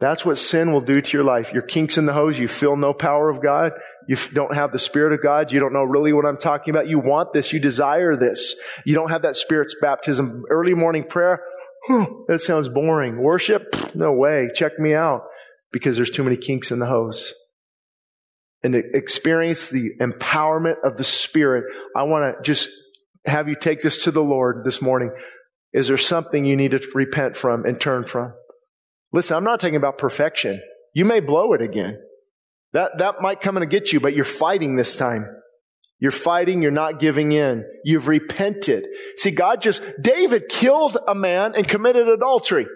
That's 0.00 0.26
what 0.26 0.36
sin 0.36 0.72
will 0.72 0.80
do 0.80 1.00
to 1.00 1.16
your 1.16 1.24
life. 1.24 1.52
Your 1.52 1.62
kinks 1.62 1.96
in 1.96 2.06
the 2.06 2.12
hose, 2.12 2.38
you 2.38 2.48
feel 2.48 2.76
no 2.76 2.92
power 2.92 3.28
of 3.30 3.40
God. 3.40 3.72
You 4.08 4.16
don't 4.32 4.54
have 4.54 4.72
the 4.72 4.78
Spirit 4.78 5.12
of 5.12 5.22
God. 5.22 5.52
You 5.52 5.60
don't 5.60 5.72
know 5.72 5.84
really 5.84 6.12
what 6.12 6.26
I'm 6.26 6.38
talking 6.38 6.74
about. 6.74 6.88
You 6.88 6.98
want 6.98 7.32
this. 7.32 7.52
You 7.52 7.60
desire 7.60 8.16
this. 8.16 8.56
You 8.84 8.94
don't 8.94 9.10
have 9.10 9.22
that 9.22 9.36
Spirit's 9.36 9.76
baptism. 9.80 10.42
Early 10.50 10.74
morning 10.74 11.04
prayer, 11.04 11.40
that 11.88 12.40
sounds 12.40 12.68
boring. 12.68 13.22
Worship, 13.22 13.94
no 13.94 14.12
way. 14.12 14.48
Check 14.54 14.78
me 14.78 14.94
out. 14.94 15.22
Because 15.70 15.96
there's 15.96 16.10
too 16.10 16.24
many 16.24 16.36
kinks 16.36 16.70
in 16.70 16.80
the 16.80 16.86
hose 16.86 17.32
and 18.62 18.74
to 18.74 18.82
experience 18.94 19.68
the 19.68 19.90
empowerment 20.00 20.76
of 20.84 20.96
the 20.96 21.04
Spirit, 21.04 21.64
I 21.96 22.04
want 22.04 22.36
to 22.36 22.42
just 22.42 22.68
have 23.24 23.48
you 23.48 23.54
take 23.54 23.82
this 23.82 24.04
to 24.04 24.10
the 24.10 24.22
Lord 24.22 24.64
this 24.64 24.82
morning. 24.82 25.12
Is 25.72 25.88
there 25.88 25.98
something 25.98 26.44
you 26.44 26.56
need 26.56 26.72
to 26.72 26.80
repent 26.94 27.36
from 27.36 27.64
and 27.64 27.80
turn 27.80 28.04
from? 28.04 28.34
Listen, 29.12 29.36
I'm 29.36 29.44
not 29.44 29.60
talking 29.60 29.76
about 29.76 29.98
perfection. 29.98 30.60
You 30.94 31.04
may 31.04 31.20
blow 31.20 31.52
it 31.52 31.62
again. 31.62 31.98
That, 32.72 32.92
that 32.98 33.20
might 33.20 33.40
come 33.40 33.56
and 33.56 33.70
get 33.70 33.92
you, 33.92 34.00
but 34.00 34.14
you're 34.14 34.24
fighting 34.24 34.76
this 34.76 34.96
time. 34.96 35.26
You're 36.00 36.10
fighting, 36.10 36.62
you're 36.62 36.72
not 36.72 36.98
giving 36.98 37.32
in. 37.32 37.64
You've 37.84 38.08
repented. 38.08 38.88
See, 39.16 39.30
God 39.30 39.62
just, 39.62 39.82
David 40.00 40.48
killed 40.48 40.98
a 41.06 41.14
man 41.14 41.54
and 41.54 41.68
committed 41.68 42.08
adultery. 42.08 42.66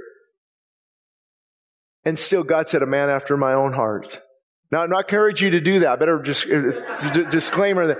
And 2.04 2.18
still 2.18 2.44
God 2.44 2.68
said, 2.68 2.82
a 2.82 2.86
man 2.86 3.10
after 3.10 3.36
my 3.36 3.54
own 3.54 3.72
heart. 3.72 4.20
Now, 4.70 4.82
I'm 4.82 4.90
not 4.90 5.06
encouraging 5.06 5.52
you 5.52 5.58
to 5.58 5.60
do 5.60 5.80
that. 5.80 5.88
I 5.88 5.96
better 5.96 6.22
just 6.22 6.46
uh, 6.46 7.28
disclaimer 7.28 7.88
that 7.88 7.98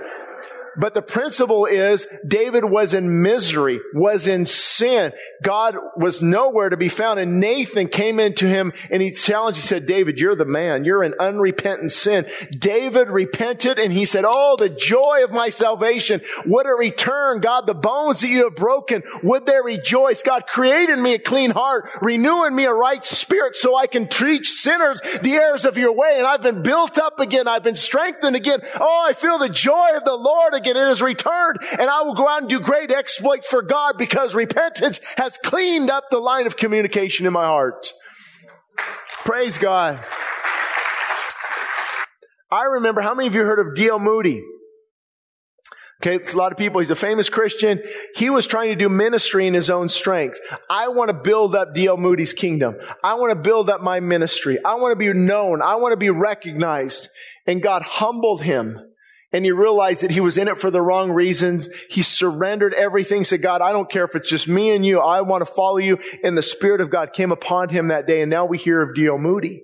but 0.77 0.93
the 0.93 1.01
principle 1.01 1.65
is 1.65 2.07
David 2.25 2.63
was 2.63 2.93
in 2.93 3.21
misery, 3.23 3.79
was 3.93 4.27
in 4.27 4.45
sin. 4.45 5.11
God 5.43 5.75
was 5.95 6.21
nowhere 6.21 6.69
to 6.69 6.77
be 6.77 6.89
found. 6.89 7.19
And 7.19 7.39
Nathan 7.39 7.87
came 7.87 8.19
into 8.19 8.47
him 8.47 8.73
and 8.91 9.01
he 9.01 9.11
challenged, 9.11 9.59
he 9.59 9.65
said, 9.65 9.87
David, 9.87 10.19
you're 10.19 10.35
the 10.35 10.45
man. 10.45 10.83
You're 10.83 11.03
in 11.03 11.15
unrepentant 11.19 11.91
sin. 11.91 12.27
David 12.51 13.09
repented 13.09 13.79
and 13.79 13.91
he 13.91 14.05
said, 14.05 14.23
Oh, 14.27 14.55
the 14.57 14.69
joy 14.69 15.23
of 15.23 15.31
my 15.31 15.49
salvation. 15.49 16.21
Would 16.45 16.67
a 16.67 16.71
return? 16.71 17.39
God, 17.39 17.65
the 17.65 17.73
bones 17.73 18.21
that 18.21 18.27
you 18.27 18.43
have 18.43 18.55
broken, 18.55 19.01
would 19.23 19.45
they 19.45 19.59
rejoice? 19.63 20.21
God, 20.21 20.45
create 20.47 20.89
in 20.89 21.01
me 21.01 21.15
a 21.15 21.19
clean 21.19 21.51
heart, 21.51 21.89
renewing 22.01 22.55
me 22.55 22.65
a 22.65 22.73
right 22.73 23.03
spirit 23.03 23.55
so 23.55 23.75
I 23.75 23.87
can 23.87 24.07
teach 24.07 24.49
sinners 24.49 25.01
the 25.21 25.33
errors 25.33 25.65
of 25.65 25.77
your 25.77 25.93
way. 25.93 26.15
And 26.17 26.27
I've 26.27 26.43
been 26.43 26.61
built 26.61 26.97
up 26.97 27.19
again. 27.19 27.47
I've 27.47 27.63
been 27.63 27.75
strengthened 27.75 28.35
again. 28.35 28.61
Oh, 28.79 29.05
I 29.07 29.13
feel 29.13 29.37
the 29.39 29.49
joy 29.49 29.91
of 29.95 30.03
the 30.03 30.15
Lord 30.15 30.53
again 30.53 30.66
and 30.69 30.77
it 30.77 30.87
is 30.87 31.01
returned 31.01 31.59
and 31.79 31.89
I 31.89 32.01
will 32.03 32.13
go 32.13 32.27
out 32.27 32.41
and 32.41 32.49
do 32.49 32.59
great 32.59 32.91
exploits 32.91 33.47
for 33.47 33.61
God 33.61 33.97
because 33.97 34.35
repentance 34.35 35.01
has 35.17 35.37
cleaned 35.43 35.89
up 35.89 36.05
the 36.09 36.19
line 36.19 36.47
of 36.47 36.57
communication 36.57 37.25
in 37.25 37.33
my 37.33 37.45
heart. 37.45 37.91
Praise 39.23 39.57
God. 39.57 39.99
I 42.49 42.63
remember, 42.63 43.01
how 43.01 43.13
many 43.13 43.27
of 43.27 43.35
you 43.35 43.43
heard 43.43 43.59
of 43.59 43.75
D.L. 43.75 43.99
Moody? 43.99 44.41
Okay, 46.01 46.15
it's 46.15 46.33
a 46.33 46.37
lot 46.37 46.51
of 46.51 46.57
people. 46.57 46.79
He's 46.79 46.91
a 46.91 46.95
famous 46.95 47.27
Christian. 47.27 47.81
He 48.15 48.29
was 48.29 48.45
trying 48.45 48.69
to 48.69 48.75
do 48.75 48.87
ministry 48.87 49.47
in 49.47 49.55
his 49.55 49.69
own 49.69 49.89
strength. 49.89 50.39
I 50.69 50.89
want 50.89 51.09
to 51.09 51.13
build 51.15 51.55
up 51.55 51.73
D.L. 51.73 51.97
Moody's 51.97 52.33
kingdom. 52.33 52.75
I 53.03 53.15
want 53.15 53.31
to 53.31 53.35
build 53.35 53.69
up 53.69 53.81
my 53.81 53.99
ministry. 53.99 54.59
I 54.63 54.75
want 54.75 54.91
to 54.91 54.95
be 54.95 55.11
known. 55.11 55.61
I 55.61 55.75
want 55.75 55.93
to 55.93 55.97
be 55.97 56.11
recognized. 56.11 57.09
And 57.47 57.61
God 57.61 57.81
humbled 57.81 58.43
him 58.43 58.79
and 59.33 59.43
he 59.43 59.51
realized 59.51 60.03
that 60.03 60.11
he 60.11 60.21
was 60.21 60.37
in 60.37 60.47
it 60.47 60.57
for 60.57 60.71
the 60.71 60.81
wrong 60.81 61.11
reasons. 61.11 61.67
He 61.89 62.01
surrendered 62.01 62.73
everything, 62.73 63.23
said, 63.23 63.41
God, 63.41 63.61
I 63.61 63.73
don't 63.73 63.91
care 63.91 64.05
if 64.05 64.15
it's 64.15 64.29
just 64.29 64.47
me 64.47 64.71
and 64.71 64.85
you. 64.85 64.99
I 64.99 65.21
want 65.21 65.45
to 65.45 65.51
follow 65.51 65.77
you. 65.77 65.99
And 66.23 66.37
the 66.37 66.41
Spirit 66.41 66.79
of 66.79 66.89
God 66.89 67.11
came 67.11 67.31
upon 67.31 67.69
him 67.69 67.89
that 67.89 68.07
day. 68.07 68.21
And 68.21 68.29
now 68.29 68.45
we 68.45 68.57
hear 68.57 68.81
of 68.81 68.95
D.L. 68.95 69.17
Moody. 69.17 69.63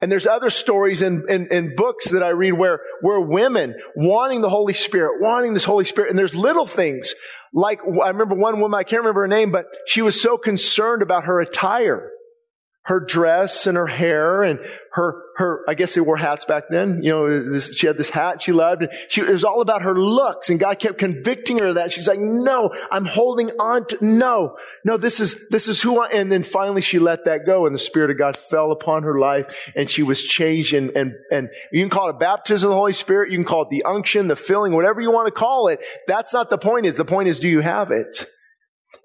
And 0.00 0.10
there's 0.10 0.26
other 0.26 0.48
stories 0.48 1.02
in, 1.02 1.26
in, 1.28 1.48
in, 1.52 1.76
books 1.76 2.08
that 2.08 2.22
I 2.22 2.30
read 2.30 2.52
where, 2.52 2.80
where 3.02 3.20
women 3.20 3.74
wanting 3.94 4.40
the 4.40 4.48
Holy 4.48 4.72
Spirit, 4.72 5.20
wanting 5.20 5.52
this 5.52 5.66
Holy 5.66 5.84
Spirit, 5.84 6.08
and 6.08 6.18
there's 6.18 6.34
little 6.34 6.64
things 6.64 7.14
like, 7.52 7.82
I 7.82 8.08
remember 8.08 8.34
one 8.34 8.60
woman, 8.60 8.78
I 8.78 8.84
can't 8.84 9.02
remember 9.02 9.20
her 9.22 9.28
name, 9.28 9.50
but 9.50 9.66
she 9.86 10.00
was 10.00 10.18
so 10.18 10.38
concerned 10.38 11.02
about 11.02 11.24
her 11.24 11.38
attire 11.40 12.10
her 12.90 12.98
dress 12.98 13.68
and 13.68 13.76
her 13.76 13.86
hair 13.86 14.42
and 14.42 14.58
her, 14.92 15.22
her, 15.36 15.60
I 15.68 15.74
guess 15.74 15.94
they 15.94 16.00
wore 16.00 16.16
hats 16.16 16.44
back 16.44 16.64
then. 16.70 17.04
You 17.04 17.10
know, 17.12 17.52
this, 17.52 17.72
she 17.72 17.86
had 17.86 17.96
this 17.96 18.10
hat 18.10 18.42
she 18.42 18.50
loved. 18.50 18.82
And 18.82 18.92
She, 19.08 19.20
it 19.20 19.28
was 19.28 19.44
all 19.44 19.60
about 19.60 19.82
her 19.82 19.96
looks 19.96 20.50
and 20.50 20.58
God 20.58 20.80
kept 20.80 20.98
convicting 20.98 21.60
her 21.60 21.68
of 21.68 21.76
that. 21.76 21.92
She's 21.92 22.08
like, 22.08 22.18
no, 22.18 22.74
I'm 22.90 23.04
holding 23.04 23.52
on 23.60 23.86
to, 23.86 24.04
no, 24.04 24.56
no, 24.84 24.96
this 24.96 25.20
is, 25.20 25.48
this 25.50 25.68
is 25.68 25.80
who 25.80 26.00
I, 26.00 26.08
and 26.08 26.32
then 26.32 26.42
finally 26.42 26.82
she 26.82 26.98
let 26.98 27.26
that 27.26 27.46
go 27.46 27.64
and 27.66 27.72
the 27.72 27.78
Spirit 27.78 28.10
of 28.10 28.18
God 28.18 28.36
fell 28.36 28.72
upon 28.72 29.04
her 29.04 29.20
life 29.20 29.70
and 29.76 29.88
she 29.88 30.02
was 30.02 30.20
changed 30.20 30.74
and, 30.74 30.90
and, 30.90 31.12
and 31.30 31.48
you 31.70 31.80
can 31.80 31.90
call 31.90 32.08
it 32.08 32.16
a 32.16 32.18
baptism 32.18 32.70
of 32.70 32.72
the 32.72 32.76
Holy 32.76 32.92
Spirit. 32.92 33.30
You 33.30 33.38
can 33.38 33.46
call 33.46 33.62
it 33.62 33.70
the 33.70 33.84
unction, 33.84 34.26
the 34.26 34.34
filling, 34.34 34.74
whatever 34.74 35.00
you 35.00 35.12
want 35.12 35.28
to 35.28 35.32
call 35.32 35.68
it. 35.68 35.84
That's 36.08 36.34
not 36.34 36.50
the 36.50 36.58
point 36.58 36.86
is. 36.86 36.96
The 36.96 37.04
point 37.04 37.28
is, 37.28 37.38
do 37.38 37.48
you 37.48 37.60
have 37.60 37.92
it? 37.92 38.26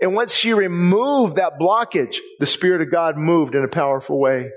And 0.01 0.13
once 0.13 0.36
she 0.36 0.54
removed 0.54 1.36
that 1.36 1.60
blockage, 1.60 2.18
the 2.39 2.46
Spirit 2.46 2.82
of 2.82 2.92
God 2.92 3.18
moved 3.18 3.56
in 3.56 3.63
a 3.63 3.70
powerful 3.70 4.20
way. 4.20 4.51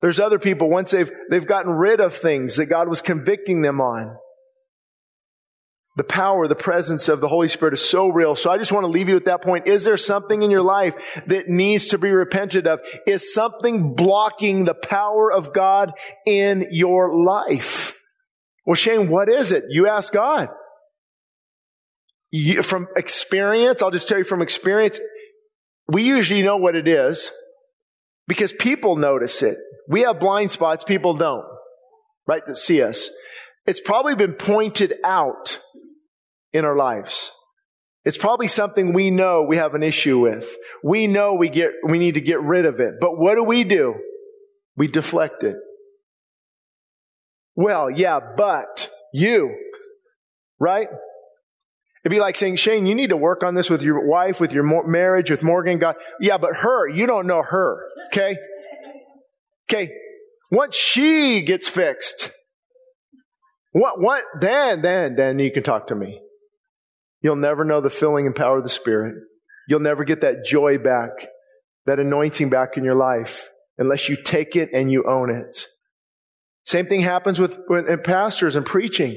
There's 0.00 0.20
other 0.20 0.38
people, 0.38 0.68
once 0.68 0.90
they've, 0.90 1.10
they've 1.30 1.46
gotten 1.46 1.72
rid 1.72 2.00
of 2.00 2.14
things 2.14 2.56
that 2.56 2.66
God 2.66 2.88
was 2.88 3.00
convicting 3.00 3.62
them 3.62 3.80
on, 3.80 4.16
the 5.96 6.04
power, 6.04 6.48
the 6.48 6.56
presence 6.56 7.08
of 7.08 7.20
the 7.20 7.28
Holy 7.28 7.48
Spirit 7.48 7.74
is 7.74 7.88
so 7.88 8.08
real. 8.08 8.34
So 8.34 8.50
I 8.50 8.58
just 8.58 8.72
want 8.72 8.84
to 8.84 8.90
leave 8.90 9.08
you 9.08 9.16
at 9.16 9.26
that 9.26 9.42
point. 9.42 9.66
Is 9.68 9.84
there 9.84 9.96
something 9.96 10.42
in 10.42 10.50
your 10.50 10.62
life 10.62 11.22
that 11.26 11.48
needs 11.48 11.88
to 11.88 11.98
be 11.98 12.10
repented 12.10 12.66
of? 12.66 12.80
Is 13.06 13.32
something 13.32 13.94
blocking 13.94 14.64
the 14.64 14.74
power 14.74 15.32
of 15.32 15.52
God 15.52 15.92
in 16.26 16.66
your 16.72 17.24
life? 17.24 17.94
Well, 18.66 18.74
Shane, 18.74 19.08
what 19.08 19.28
is 19.28 19.52
it? 19.52 19.64
You 19.68 19.86
ask 19.86 20.12
God. 20.12 20.48
You, 22.36 22.62
from 22.62 22.88
experience, 22.96 23.80
I'll 23.80 23.92
just 23.92 24.08
tell 24.08 24.18
you 24.18 24.24
from 24.24 24.42
experience, 24.42 25.00
we 25.86 26.02
usually 26.02 26.42
know 26.42 26.56
what 26.56 26.74
it 26.74 26.88
is 26.88 27.30
because 28.26 28.52
people 28.52 28.96
notice 28.96 29.40
it. 29.40 29.56
We 29.88 30.00
have 30.00 30.18
blind 30.18 30.50
spots, 30.50 30.82
people 30.82 31.14
don't, 31.14 31.44
right, 32.26 32.42
that 32.44 32.56
see 32.56 32.82
us. 32.82 33.08
It's 33.66 33.80
probably 33.80 34.16
been 34.16 34.32
pointed 34.32 34.94
out 35.04 35.60
in 36.52 36.64
our 36.64 36.74
lives. 36.74 37.30
It's 38.04 38.18
probably 38.18 38.48
something 38.48 38.92
we 38.92 39.10
know 39.10 39.46
we 39.48 39.58
have 39.58 39.74
an 39.74 39.84
issue 39.84 40.18
with. 40.18 40.56
We 40.82 41.06
know 41.06 41.34
we 41.34 41.48
get, 41.48 41.70
we 41.86 42.00
need 42.00 42.14
to 42.14 42.20
get 42.20 42.40
rid 42.40 42.66
of 42.66 42.80
it. 42.80 42.94
But 43.00 43.16
what 43.16 43.36
do 43.36 43.44
we 43.44 43.62
do? 43.62 43.94
We 44.76 44.88
deflect 44.88 45.44
it. 45.44 45.54
Well, 47.54 47.90
yeah, 47.90 48.18
but 48.36 48.90
you, 49.12 49.54
right? 50.58 50.88
It'd 52.04 52.14
be 52.14 52.20
like 52.20 52.36
saying, 52.36 52.56
Shane, 52.56 52.84
you 52.84 52.94
need 52.94 53.10
to 53.10 53.16
work 53.16 53.42
on 53.42 53.54
this 53.54 53.70
with 53.70 53.80
your 53.80 54.06
wife, 54.06 54.38
with 54.38 54.52
your 54.52 54.86
marriage, 54.86 55.30
with 55.30 55.42
Morgan, 55.42 55.78
God. 55.78 55.94
Yeah, 56.20 56.36
but 56.36 56.56
her, 56.56 56.86
you 56.86 57.06
don't 57.06 57.26
know 57.26 57.42
her. 57.42 57.82
Okay? 58.08 58.36
Okay. 59.70 59.90
Once 60.50 60.76
she 60.76 61.40
gets 61.40 61.66
fixed, 61.66 62.30
what, 63.72 64.00
what, 64.00 64.22
then, 64.38 64.82
then, 64.82 65.16
then 65.16 65.38
you 65.38 65.50
can 65.50 65.62
talk 65.62 65.86
to 65.86 65.94
me. 65.94 66.18
You'll 67.22 67.36
never 67.36 67.64
know 67.64 67.80
the 67.80 67.88
filling 67.88 68.26
and 68.26 68.36
power 68.36 68.58
of 68.58 68.64
the 68.64 68.68
Spirit. 68.68 69.14
You'll 69.66 69.80
never 69.80 70.04
get 70.04 70.20
that 70.20 70.44
joy 70.44 70.76
back, 70.76 71.10
that 71.86 71.98
anointing 71.98 72.50
back 72.50 72.76
in 72.76 72.84
your 72.84 72.96
life, 72.96 73.48
unless 73.78 74.10
you 74.10 74.16
take 74.22 74.56
it 74.56 74.68
and 74.74 74.92
you 74.92 75.04
own 75.08 75.30
it. 75.30 75.66
Same 76.66 76.86
thing 76.86 77.00
happens 77.00 77.40
with, 77.40 77.58
with 77.66 78.04
pastors 78.04 78.56
and 78.56 78.66
preaching. 78.66 79.16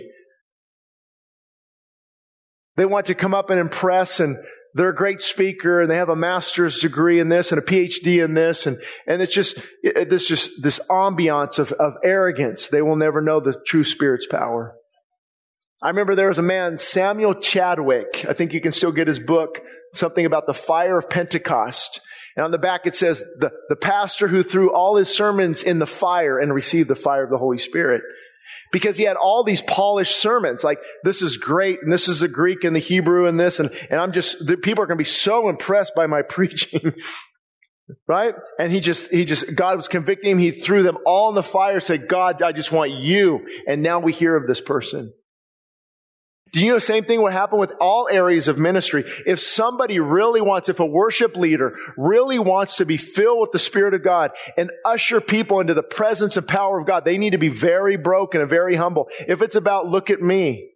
They 2.78 2.86
want 2.86 3.08
to 3.08 3.16
come 3.16 3.34
up 3.34 3.50
and 3.50 3.60
impress 3.60 4.20
and 4.20 4.38
they're 4.76 4.90
a 4.90 4.96
great 4.96 5.22
speaker 5.22 5.82
and 5.82 5.90
they 5.90 5.96
have 5.96 6.10
a 6.10 6.16
master's 6.16 6.80
degree 6.80 7.20
in 7.20 7.30
this 7.30 7.52
and 7.52 7.60
a 7.60 7.64
PhD 7.64 8.24
in 8.24 8.36
this. 8.36 8.68
And, 8.68 8.80
and 9.08 9.22
it's 9.22 9.34
just, 9.34 9.58
it, 9.82 10.10
this 10.10 10.28
just, 10.28 10.52
this 10.62 10.80
ambiance 10.90 11.58
of, 11.58 11.72
of 11.74 11.94
arrogance. 12.04 12.68
They 12.68 12.84
will 12.84 12.96
never 12.96 13.20
know 13.20 13.40
the 13.40 13.60
true 13.66 13.84
Spirit's 13.84 14.28
power. 14.28 14.76
I 15.82 15.90
remember 15.90 16.16
there 16.16 16.28
was 16.28 16.38
a 16.38 16.44
man, 16.44 16.78
Samuel 16.78 17.36
Chadwick. 17.36 18.26
I 18.30 18.34
think 18.34 18.54
you 18.54 18.62
can 18.62 18.72
still 18.72 18.92
get 18.92 19.08
his 19.08 19.20
book, 19.20 19.60
something 19.94 20.26
about 20.26 20.46
the 20.46 20.54
fire 20.54 20.98
of 20.98 21.10
Pentecost. 21.10 22.00
And 22.36 22.46
on 22.46 22.52
the 22.52 22.60
back 22.60 22.82
it 22.86 22.94
says, 22.94 23.24
the, 23.40 23.52
the 23.70 23.76
pastor 23.76 24.28
who 24.28 24.44
threw 24.44 24.72
all 24.74 24.98
his 24.98 25.10
sermons 25.10 25.64
in 25.64 25.80
the 25.80 25.88
fire 25.88 26.38
and 26.38 26.54
received 26.54 26.88
the 26.88 26.96
fire 26.96 27.24
of 27.24 27.32
the 27.32 27.38
Holy 27.38 27.58
Spirit 27.58 28.04
because 28.72 28.98
he 28.98 29.04
had 29.04 29.18
all 29.18 29.44
these 29.44 29.62
polished 29.62 30.18
sermons 30.18 30.64
like 30.64 30.80
this 31.04 31.22
is 31.22 31.38
great 31.38 31.80
and 31.82 31.92
this 31.92 32.08
is 32.08 32.20
the 32.20 32.28
greek 32.28 32.64
and 32.64 32.76
the 32.76 32.80
hebrew 32.80 33.28
and 33.28 33.40
this 33.40 33.60
and, 33.60 33.72
and 33.90 34.00
i'm 34.00 34.12
just 34.12 34.46
the 34.46 34.58
people 34.58 34.84
are 34.84 34.88
going 34.88 34.98
to 34.98 35.02
be 35.02 35.06
so 35.06 35.50
impressed 35.50 35.94
by 35.96 36.08
my 36.08 36.22
preaching. 36.30 36.94
Right? 38.06 38.36
And 38.60 38.72
he 38.72 38.82
just 38.82 39.10
he 39.10 39.24
just 39.24 39.56
god 39.56 39.78
was 39.78 39.88
convicting 39.88 40.32
him. 40.32 40.40
He 40.40 40.52
threw 40.52 40.84
them 40.84 40.98
all 41.06 41.30
in 41.30 41.36
the 41.36 41.44
fire 41.44 41.80
said 41.80 42.10
god 42.10 42.42
i 42.42 42.52
just 42.52 42.72
want 42.72 42.92
you. 42.92 43.48
And 43.66 43.82
now 43.82 44.00
we 44.00 44.12
hear 44.12 44.36
of 44.36 44.46
this 44.46 44.60
person 44.60 45.14
do 46.54 46.60
you 46.60 46.68
know 46.68 46.76
the 46.76 46.82
same 46.82 47.04
thing 47.04 47.22
would 47.22 47.34
happen 47.34 47.60
with 47.60 47.74
all 47.80 48.08
areas 48.10 48.48
of 48.48 48.58
ministry? 48.58 49.04
If 49.26 49.40
somebody 49.40 50.00
really 50.00 50.42
wants, 50.42 50.70
if 50.70 50.80
a 50.80 50.86
worship 50.86 51.36
leader 51.36 51.78
really 51.98 52.40
wants 52.40 52.78
to 52.78 52.86
be 52.86 52.98
filled 52.98 53.42
with 53.42 53.52
the 53.52 53.60
Spirit 53.60 53.94
of 53.94 54.04
God 54.04 54.32
and 54.56 54.72
usher 54.86 55.20
people 55.20 55.60
into 55.60 55.74
the 55.74 55.84
presence 55.84 56.38
and 56.38 56.48
power 56.48 56.80
of 56.80 56.86
God, 56.86 57.06
they 57.06 57.18
need 57.18 57.32
to 57.32 57.38
be 57.38 57.50
very 57.50 57.98
broken 57.98 58.42
and 58.42 58.50
very 58.50 58.76
humble. 58.76 59.08
If 59.28 59.42
it's 59.42 59.56
about, 59.56 59.88
look 59.88 60.10
at 60.10 60.22
me, 60.22 60.72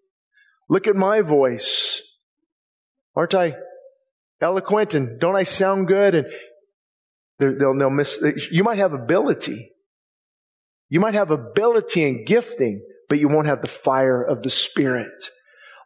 look 0.70 0.88
at 0.88 0.96
my 0.96 1.22
voice. 1.22 2.02
Aren't 3.16 3.34
I 3.34 3.56
eloquent 4.42 4.94
and 4.94 5.20
don't 5.20 5.36
I 5.36 5.44
sound 5.44 5.88
good? 5.88 6.16
And 6.16 6.28
they'll, 7.40 7.78
they'll 7.78 7.90
miss, 7.90 8.20
you 8.52 8.64
might 8.64 8.78
have 8.78 8.94
ability. 8.94 9.72
You 10.90 11.00
might 11.00 11.14
have 11.14 11.32
ability 11.32 12.04
and 12.04 12.28
gifting, 12.28 12.82
but 13.08 13.20
you 13.20 13.30
won't 13.30 13.48
have 13.48 13.62
the 13.62 13.70
fire 13.70 14.22
of 14.22 14.44
the 14.44 14.50
Spirit. 14.50 15.14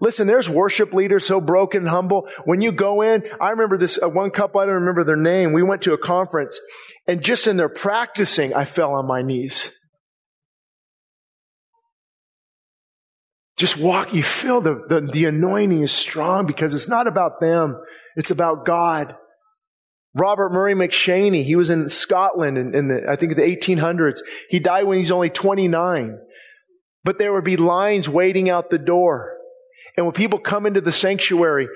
Listen, 0.02 0.28
there's 0.28 0.50
worship 0.50 0.94
leaders 0.94 1.26
so 1.26 1.40
broken 1.40 1.82
and 1.82 1.90
humble. 1.90 2.28
When 2.44 2.62
you 2.62 2.72
go 2.72 3.02
in, 3.02 3.24
I 3.40 3.52
remember 3.52 3.78
this 3.78 4.00
uh, 4.02 4.10
one 4.10 4.32
couple, 4.32 4.60
I 4.60 4.66
don't 4.66 4.76
remember 4.76 5.04
their 5.04 5.16
name. 5.16 5.54
We 5.54 5.64
went 5.64 5.84
to 5.84 5.94
a 5.94 5.98
conference 5.98 6.60
and 7.08 7.22
just 7.22 7.48
in 7.48 7.58
their 7.58 7.70
practicing, 7.70 8.54
I 8.54 8.66
fell 8.66 8.94
on 8.94 9.08
my 9.08 9.22
knees. 9.22 9.72
Just 13.58 13.78
walk, 13.78 14.14
you 14.14 14.22
feel 14.22 14.60
the, 14.60 14.84
the, 14.90 15.02
the 15.02 15.26
anointing 15.26 15.82
is 15.82 15.92
strong 15.92 16.46
because 16.46 16.74
it's 16.74 16.90
not 16.90 17.08
about 17.08 17.40
them. 17.40 17.80
It's 18.18 18.32
about 18.32 18.66
God. 18.66 19.16
Robert 20.14 20.52
Murray 20.52 20.74
M'Cheyne, 20.74 21.44
he 21.44 21.56
was 21.56 21.70
in 21.70 21.90
Scotland 21.90 22.58
in, 22.58 22.76
in 22.76 22.88
the, 22.90 23.06
I 23.10 23.16
think 23.16 23.36
the 23.36 23.42
1800s. 23.42 24.20
He 24.50 24.60
died 24.60 24.84
when 24.84 24.98
he's 24.98 25.12
only 25.12 25.30
29. 25.30 26.18
But 27.04 27.20
there 27.20 27.32
would 27.34 27.44
be 27.44 27.58
lines 27.58 28.10
waiting 28.10 28.50
out 28.50 28.70
the 28.70 28.78
door. 28.78 29.36
And 29.98 30.06
when 30.06 30.14
people 30.14 30.40
come 30.40 30.66
into 30.66 30.82
the 30.82 30.92
sanctuary, 30.92 31.68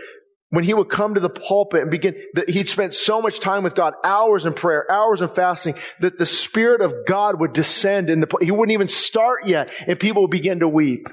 when 0.49 0.63
he 0.63 0.73
would 0.73 0.89
come 0.89 1.13
to 1.13 1.19
the 1.19 1.29
pulpit 1.29 1.82
and 1.82 1.91
begin, 1.91 2.15
that 2.34 2.49
he'd 2.49 2.69
spent 2.69 2.93
so 2.93 3.21
much 3.21 3.39
time 3.39 3.63
with 3.63 3.75
God, 3.75 3.93
hours 4.03 4.45
in 4.45 4.53
prayer, 4.53 4.91
hours 4.91 5.21
in 5.21 5.29
fasting, 5.29 5.75
that 5.99 6.17
the 6.17 6.25
Spirit 6.25 6.82
of 6.82 6.93
God 7.08 7.39
would 7.39 7.53
descend 7.53 8.10
in 8.10 8.19
the, 8.19 8.27
he 8.41 8.51
wouldn't 8.51 8.73
even 8.73 8.88
start 8.88 9.45
yet, 9.45 9.71
and 9.88 9.99
people 9.99 10.23
would 10.23 10.32
begin 10.32 10.60
to 10.60 10.67
weep. 10.67 11.08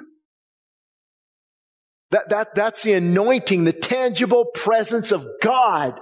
That, 2.13 2.31
that, 2.31 2.55
that's 2.55 2.83
the 2.83 2.95
anointing, 2.95 3.65
the 3.65 3.73
tangible 3.73 4.47
presence 4.47 5.13
of 5.13 5.27
God 5.43 6.01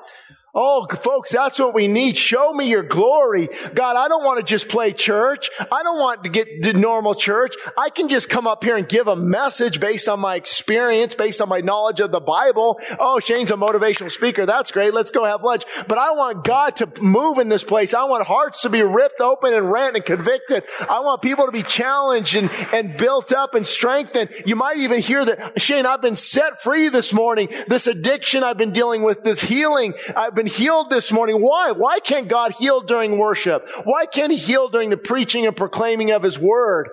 Oh, 0.54 0.86
folks, 0.86 1.32
that's 1.32 1.58
what 1.58 1.74
we 1.74 1.88
need. 1.88 2.16
Show 2.16 2.52
me 2.52 2.68
your 2.70 2.84
glory. 2.84 3.48
God, 3.74 3.96
I 3.96 4.06
don't 4.06 4.22
want 4.24 4.38
to 4.38 4.44
just 4.44 4.68
play 4.68 4.92
church. 4.92 5.50
I 5.58 5.82
don't 5.82 5.98
want 5.98 6.22
to 6.22 6.30
get 6.30 6.62
to 6.62 6.72
normal 6.72 7.16
church. 7.16 7.56
I 7.76 7.90
can 7.90 8.08
just 8.08 8.28
come 8.28 8.46
up 8.46 8.62
here 8.62 8.76
and 8.76 8.88
give 8.88 9.08
a 9.08 9.16
message 9.16 9.80
based 9.80 10.08
on 10.08 10.20
my 10.20 10.36
experience, 10.36 11.16
based 11.16 11.42
on 11.42 11.48
my 11.48 11.60
knowledge 11.60 11.98
of 11.98 12.12
the 12.12 12.20
Bible. 12.20 12.78
Oh, 13.00 13.18
Shane's 13.18 13.50
a 13.50 13.56
motivational 13.56 14.12
speaker. 14.12 14.46
That's 14.46 14.70
great. 14.70 14.94
Let's 14.94 15.10
go 15.10 15.24
have 15.24 15.42
lunch. 15.42 15.64
But 15.88 15.98
I 15.98 16.12
want 16.12 16.44
God 16.44 16.76
to 16.76 17.02
move 17.02 17.38
in 17.38 17.48
this 17.48 17.64
place. 17.64 17.92
I 17.92 18.04
want 18.04 18.24
hearts 18.24 18.62
to 18.62 18.68
be 18.68 18.82
ripped 18.82 19.20
open 19.20 19.52
and 19.52 19.72
rent 19.72 19.96
and 19.96 20.04
convicted. 20.04 20.62
I 20.88 21.00
want 21.00 21.20
people 21.20 21.46
to 21.46 21.52
be 21.52 21.64
challenged 21.64 22.36
and, 22.36 22.48
and 22.72 22.96
built 22.96 23.32
up 23.32 23.56
and 23.56 23.66
strengthened. 23.66 24.30
You 24.46 24.54
might 24.54 24.76
even 24.76 25.00
hear 25.00 25.24
that, 25.24 25.60
Shane, 25.60 25.84
I've 25.84 26.02
been 26.02 26.16
set 26.16 26.62
free 26.62 26.90
this 26.90 27.12
morning. 27.12 27.48
This 27.66 27.88
addiction 27.88 28.44
I've 28.44 28.58
been 28.58 28.72
dealing 28.72 29.02
with, 29.02 29.24
this 29.24 29.42
healing 29.42 29.94
I've 30.14 30.34
been 30.34 30.43
been 30.44 30.52
healed 30.52 30.90
this 30.90 31.10
morning. 31.10 31.40
Why? 31.40 31.72
Why 31.72 32.00
can't 32.00 32.28
God 32.28 32.52
heal 32.52 32.80
during 32.80 33.18
worship? 33.18 33.66
Why 33.84 34.06
can't 34.06 34.30
He 34.30 34.38
heal 34.38 34.68
during 34.68 34.90
the 34.90 34.96
preaching 34.96 35.46
and 35.46 35.56
proclaiming 35.56 36.10
of 36.10 36.22
His 36.22 36.38
Word? 36.38 36.88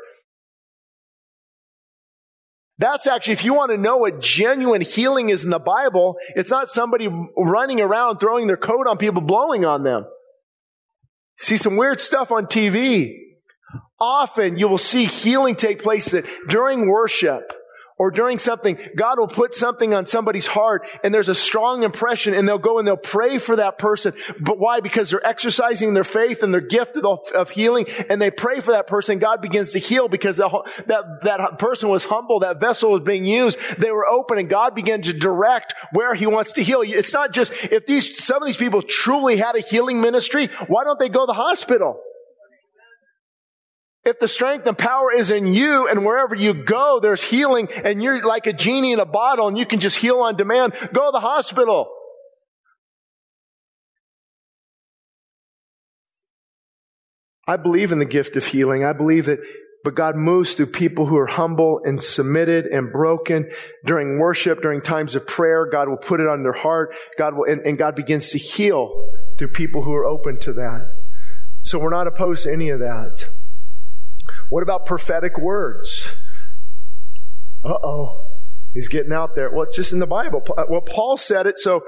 That's 2.78 3.06
actually, 3.06 3.34
if 3.34 3.44
you 3.44 3.54
want 3.54 3.72
to 3.72 3.78
know 3.78 3.98
what 3.98 4.22
genuine 4.22 4.82
healing 4.82 5.30
is 5.30 5.44
in 5.44 5.52
the 5.52 5.60
Bible, 5.60 6.16
it's 6.36 6.50
not 6.50 6.68
somebody 6.68 7.08
running 7.38 7.80
around 7.80 8.18
throwing 8.18 8.48
their 8.48 8.58
coat 8.58 8.88
on 8.88 8.98
people, 8.98 9.22
blowing 9.22 9.66
on 9.66 9.84
them. 9.84 10.06
See 11.38 11.58
some 11.58 11.76
weird 11.76 12.00
stuff 12.00 12.32
on 12.32 12.46
TV. 12.46 13.18
Often 14.00 14.58
you 14.58 14.68
will 14.68 14.80
see 14.80 15.06
healing 15.06 15.56
take 15.56 15.84
place 15.84 16.12
that 16.12 16.26
during 16.48 16.90
worship, 16.90 17.54
or 18.02 18.10
during 18.10 18.40
something, 18.40 18.80
God 18.96 19.20
will 19.20 19.28
put 19.28 19.54
something 19.54 19.94
on 19.94 20.08
somebody's 20.08 20.48
heart 20.48 20.90
and 21.04 21.14
there's 21.14 21.30
a 21.30 21.36
strong 21.36 21.84
impression 21.84 22.34
and 22.34 22.50
they'll 22.50 22.58
go 22.58 22.80
and 22.80 22.88
they'll 22.88 22.98
pray 22.98 23.38
for 23.38 23.58
that 23.58 23.78
person. 23.78 24.16
But 24.40 24.58
why? 24.58 24.80
Because 24.80 25.12
they're 25.12 25.24
exercising 25.24 25.94
their 25.94 26.04
faith 26.04 26.42
and 26.42 26.52
their 26.52 26.62
gift 26.62 26.98
of, 26.98 27.52
healing 27.52 27.86
and 28.10 28.20
they 28.20 28.32
pray 28.32 28.60
for 28.60 28.72
that 28.72 28.88
person. 28.88 29.20
God 29.20 29.40
begins 29.40 29.74
to 29.74 29.80
heal 29.80 30.08
because 30.08 30.38
that, 30.38 31.20
that 31.22 31.60
person 31.60 31.90
was 31.90 32.04
humble. 32.06 32.40
That 32.40 32.60
vessel 32.60 32.90
was 32.90 33.02
being 33.02 33.24
used. 33.24 33.60
They 33.78 33.92
were 33.92 34.08
open 34.08 34.40
and 34.40 34.50
God 34.50 34.74
began 34.74 35.04
to 35.04 35.14
direct 35.14 35.76
where 35.92 36.16
he 36.16 36.26
wants 36.26 36.54
to 36.54 36.64
heal. 36.64 36.84
You 36.84 36.98
it's 36.98 37.14
not 37.14 37.34
just, 37.34 37.54
if 37.66 37.86
these, 37.86 38.18
some 38.26 38.42
of 38.42 38.48
these 38.48 38.58
people 38.58 38.82
truly 38.82 39.38
had 39.38 39.56
a 39.56 39.62
healing 39.62 40.02
ministry, 40.02 40.48
why 40.66 40.86
don't 40.86 40.98
they 40.98 41.10
go 41.10 41.28
to 41.28 41.28
the 41.28 41.34
hospital? 41.34 42.02
If 44.04 44.20
the 44.20 44.28
strength 44.28 44.66
and 44.66 44.78
power 44.78 45.14
is 45.14 45.30
in 45.30 45.54
you 45.54 45.88
and 45.88 46.04
wherever 46.06 46.34
you 46.34 46.54
go, 46.54 47.00
there's 47.00 47.24
healing 47.24 47.68
and 47.72 48.02
you're 48.02 48.24
like 48.24 48.48
a 48.48 48.54
genie 48.54 48.94
in 48.94 49.00
a 49.00 49.06
bottle 49.06 49.48
and 49.48 49.58
you 49.58 49.66
can 49.66 49.80
just 49.80 49.98
heal 49.98 50.20
on 50.20 50.36
demand, 50.36 50.74
go 50.92 51.06
to 51.06 51.12
the 51.12 51.20
hospital. 51.20 51.88
I 57.48 57.58
believe 57.58 57.92
in 57.92 58.00
the 58.00 58.06
gift 58.06 58.36
of 58.38 58.46
healing. 58.46 58.84
I 58.84 58.94
believe 58.94 59.26
that, 59.26 59.40
but 59.84 59.94
God 59.94 60.16
moves 60.16 60.54
through 60.54 60.68
people 60.68 61.06
who 61.06 61.18
are 61.18 61.28
humble 61.28 61.82
and 61.84 62.02
submitted 62.02 62.66
and 62.66 62.92
broken 62.92 63.52
during 63.86 64.18
worship, 64.20 64.62
during 64.62 64.82
times 64.82 65.16
of 65.16 65.28
prayer. 65.28 65.68
God 65.72 65.90
will 65.90 65.98
put 65.98 66.20
it 66.20 66.28
on 66.28 66.44
their 66.44 66.54
heart. 66.54 66.96
God 67.20 67.36
will, 67.36 67.46
and, 67.52 67.62
and 67.66 67.78
God 67.78 67.96
begins 67.96 68.30
to 68.30 68.40
heal 68.40 69.12
through 69.38 69.50
people 69.50 69.84
who 69.84 69.94
are 69.94 70.06
open 70.06 70.40
to 70.40 70.54
that. 70.54 70.88
So 71.64 71.78
we're 71.78 71.92
not 71.92 72.08
opposed 72.08 72.44
to 72.44 72.54
any 72.54 72.70
of 72.70 72.80
that. 72.80 73.31
What 74.52 74.64
about 74.64 74.86
prophetic 74.86 75.38
words? 75.38 76.12
Uh 77.64 77.70
oh. 77.82 78.28
He's 78.74 78.90
getting 78.90 79.14
out 79.14 79.34
there. 79.34 79.50
Well, 79.50 79.64
it's 79.64 79.78
just 79.78 79.94
in 79.94 80.00
the 80.00 80.06
Bible. 80.06 80.44
Well, 80.70 80.82
Paul 80.82 81.16
said 81.16 81.48
it, 81.48 81.58
so 81.58 81.86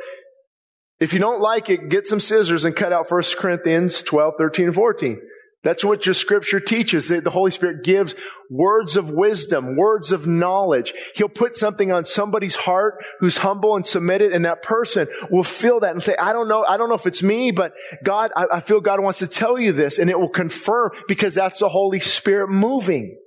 if 0.97 1.11
you 1.11 1.19
don't 1.19 1.41
like 1.41 1.69
it, 1.69 1.89
get 1.89 2.07
some 2.07 2.21
scissors 2.21 2.63
and 2.63 2.73
cut 2.73 2.93
out 2.93 3.11
1 3.11 3.21
Corinthians 3.37 4.01
12, 4.01 4.35
13, 4.37 4.67
and 4.67 4.75
14. 4.75 5.21
That's 5.63 5.83
what 5.83 6.05
your 6.05 6.13
scripture 6.13 6.59
teaches. 6.59 7.07
The 7.07 7.29
Holy 7.29 7.51
Spirit 7.51 7.83
gives 7.83 8.15
words 8.49 8.97
of 8.97 9.09
wisdom, 9.09 9.77
words 9.77 10.11
of 10.11 10.27
knowledge. 10.27 10.93
He'll 11.15 11.29
put 11.29 11.55
something 11.55 11.91
on 11.91 12.03
somebody's 12.03 12.55
heart 12.55 13.03
who's 13.19 13.37
humble 13.37 13.77
and 13.77 13.87
submitted, 13.87 14.33
and 14.33 14.43
that 14.43 14.61
person 14.61 15.07
will 15.31 15.45
feel 15.45 15.79
that 15.79 15.91
and 15.91 16.03
say, 16.03 16.17
I 16.17 16.33
don't 16.33 16.49
know, 16.49 16.65
I 16.67 16.75
don't 16.75 16.89
know 16.89 16.95
if 16.95 17.07
it's 17.07 17.23
me, 17.23 17.51
but 17.51 17.73
God, 18.03 18.31
I, 18.35 18.45
I 18.53 18.59
feel 18.59 18.81
God 18.81 19.01
wants 19.01 19.19
to 19.19 19.27
tell 19.27 19.57
you 19.57 19.71
this, 19.71 19.99
and 19.99 20.09
it 20.09 20.19
will 20.19 20.29
confirm 20.29 20.91
because 21.07 21.35
that's 21.35 21.61
the 21.61 21.69
Holy 21.69 22.01
Spirit 22.01 22.49
moving. 22.49 23.17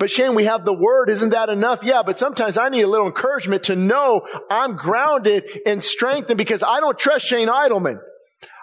But 0.00 0.10
Shane, 0.10 0.34
we 0.34 0.44
have 0.44 0.64
the 0.64 0.72
word. 0.72 1.10
Isn't 1.10 1.30
that 1.30 1.50
enough? 1.50 1.84
Yeah, 1.84 2.02
but 2.02 2.18
sometimes 2.18 2.56
I 2.56 2.70
need 2.70 2.80
a 2.80 2.88
little 2.88 3.06
encouragement 3.06 3.64
to 3.64 3.76
know 3.76 4.26
I'm 4.50 4.74
grounded 4.74 5.44
and 5.66 5.84
strengthened 5.84 6.38
because 6.38 6.62
I 6.62 6.80
don't 6.80 6.98
trust 6.98 7.26
Shane 7.26 7.48
Idleman. 7.48 8.00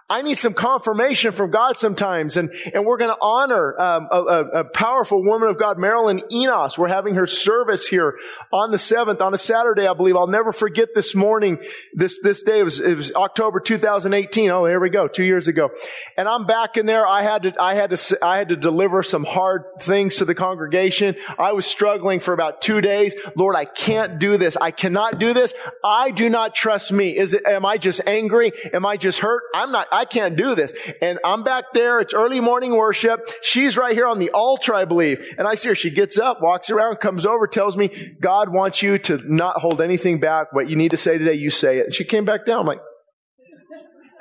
I 0.09 0.21
need 0.21 0.35
some 0.35 0.53
confirmation 0.53 1.33
from 1.33 1.51
God 1.51 1.77
sometimes. 1.77 2.37
And, 2.37 2.53
and 2.73 2.85
we're 2.85 2.95
going 2.95 3.13
to 3.13 3.17
honor 3.21 3.77
um, 3.77 4.07
a, 4.09 4.59
a, 4.59 4.63
powerful 4.63 5.21
woman 5.21 5.49
of 5.49 5.59
God, 5.59 5.77
Marilyn 5.77 6.21
Enos. 6.31 6.77
We're 6.77 6.87
having 6.87 7.15
her 7.15 7.27
service 7.27 7.85
here 7.85 8.17
on 8.53 8.71
the 8.71 8.77
7th, 8.77 9.19
on 9.19 9.33
a 9.33 9.37
Saturday, 9.37 9.85
I 9.85 9.93
believe. 9.93 10.15
I'll 10.15 10.27
never 10.27 10.53
forget 10.53 10.89
this 10.95 11.13
morning, 11.13 11.57
this, 11.93 12.17
this 12.23 12.41
day. 12.41 12.59
It 12.59 12.63
was, 12.63 12.79
it 12.79 12.95
was 12.95 13.11
October 13.13 13.59
2018. 13.59 14.49
Oh, 14.49 14.63
here 14.63 14.79
we 14.79 14.89
go, 14.89 15.09
two 15.09 15.25
years 15.25 15.49
ago. 15.49 15.71
And 16.15 16.29
I'm 16.29 16.45
back 16.45 16.77
in 16.77 16.85
there. 16.85 17.05
I 17.05 17.21
had 17.21 17.43
to, 17.43 17.61
I 17.61 17.73
had 17.73 17.89
to, 17.89 18.25
I 18.25 18.37
had 18.37 18.49
to 18.49 18.55
deliver 18.55 19.03
some 19.03 19.25
hard 19.25 19.63
things 19.81 20.17
to 20.17 20.25
the 20.25 20.35
congregation. 20.35 21.15
I 21.37 21.51
was 21.51 21.65
struggling 21.65 22.21
for 22.21 22.33
about 22.33 22.61
two 22.61 22.79
days. 22.79 23.13
Lord, 23.35 23.57
I 23.57 23.65
can't 23.65 24.19
do 24.19 24.37
this. 24.37 24.55
I 24.55 24.71
cannot 24.71 25.19
do 25.19 25.33
this. 25.33 25.53
I 25.83 26.11
do 26.11 26.29
not 26.29 26.55
trust 26.55 26.93
me. 26.93 27.17
Is 27.17 27.33
it, 27.33 27.45
am 27.45 27.65
I 27.65 27.77
just 27.77 27.99
angry? 28.07 28.53
Am 28.71 28.85
I 28.85 28.95
just 28.95 29.19
hurt? 29.19 29.43
I'm 29.53 29.73
not, 29.73 29.87
I 29.97 30.05
can't 30.05 30.35
do 30.35 30.53
this. 30.53 30.75
And 31.01 31.17
I'm 31.25 31.41
back 31.41 31.73
there. 31.73 31.99
It's 31.99 32.13
early 32.13 32.39
morning 32.39 32.75
worship. 32.77 33.27
She's 33.41 33.75
right 33.75 33.93
here 33.93 34.05
on 34.05 34.19
the 34.19 34.29
altar, 34.29 34.75
I 34.75 34.85
believe. 34.85 35.33
And 35.39 35.47
I 35.47 35.55
see 35.55 35.69
her. 35.69 35.75
She 35.75 35.89
gets 35.89 36.19
up, 36.19 36.39
walks 36.39 36.69
around, 36.69 36.97
comes 36.97 37.25
over, 37.25 37.47
tells 37.47 37.75
me, 37.75 38.15
God 38.21 38.49
wants 38.49 38.83
you 38.83 38.99
to 38.99 39.19
not 39.25 39.59
hold 39.59 39.81
anything 39.81 40.19
back. 40.19 40.53
What 40.53 40.69
you 40.69 40.75
need 40.75 40.91
to 40.91 40.97
say 40.97 41.17
today, 41.17 41.33
you 41.33 41.49
say 41.49 41.79
it. 41.79 41.85
And 41.85 41.95
she 41.95 42.03
came 42.03 42.25
back 42.25 42.45
down. 42.45 42.59
I'm 42.59 42.67
like, 42.67 42.81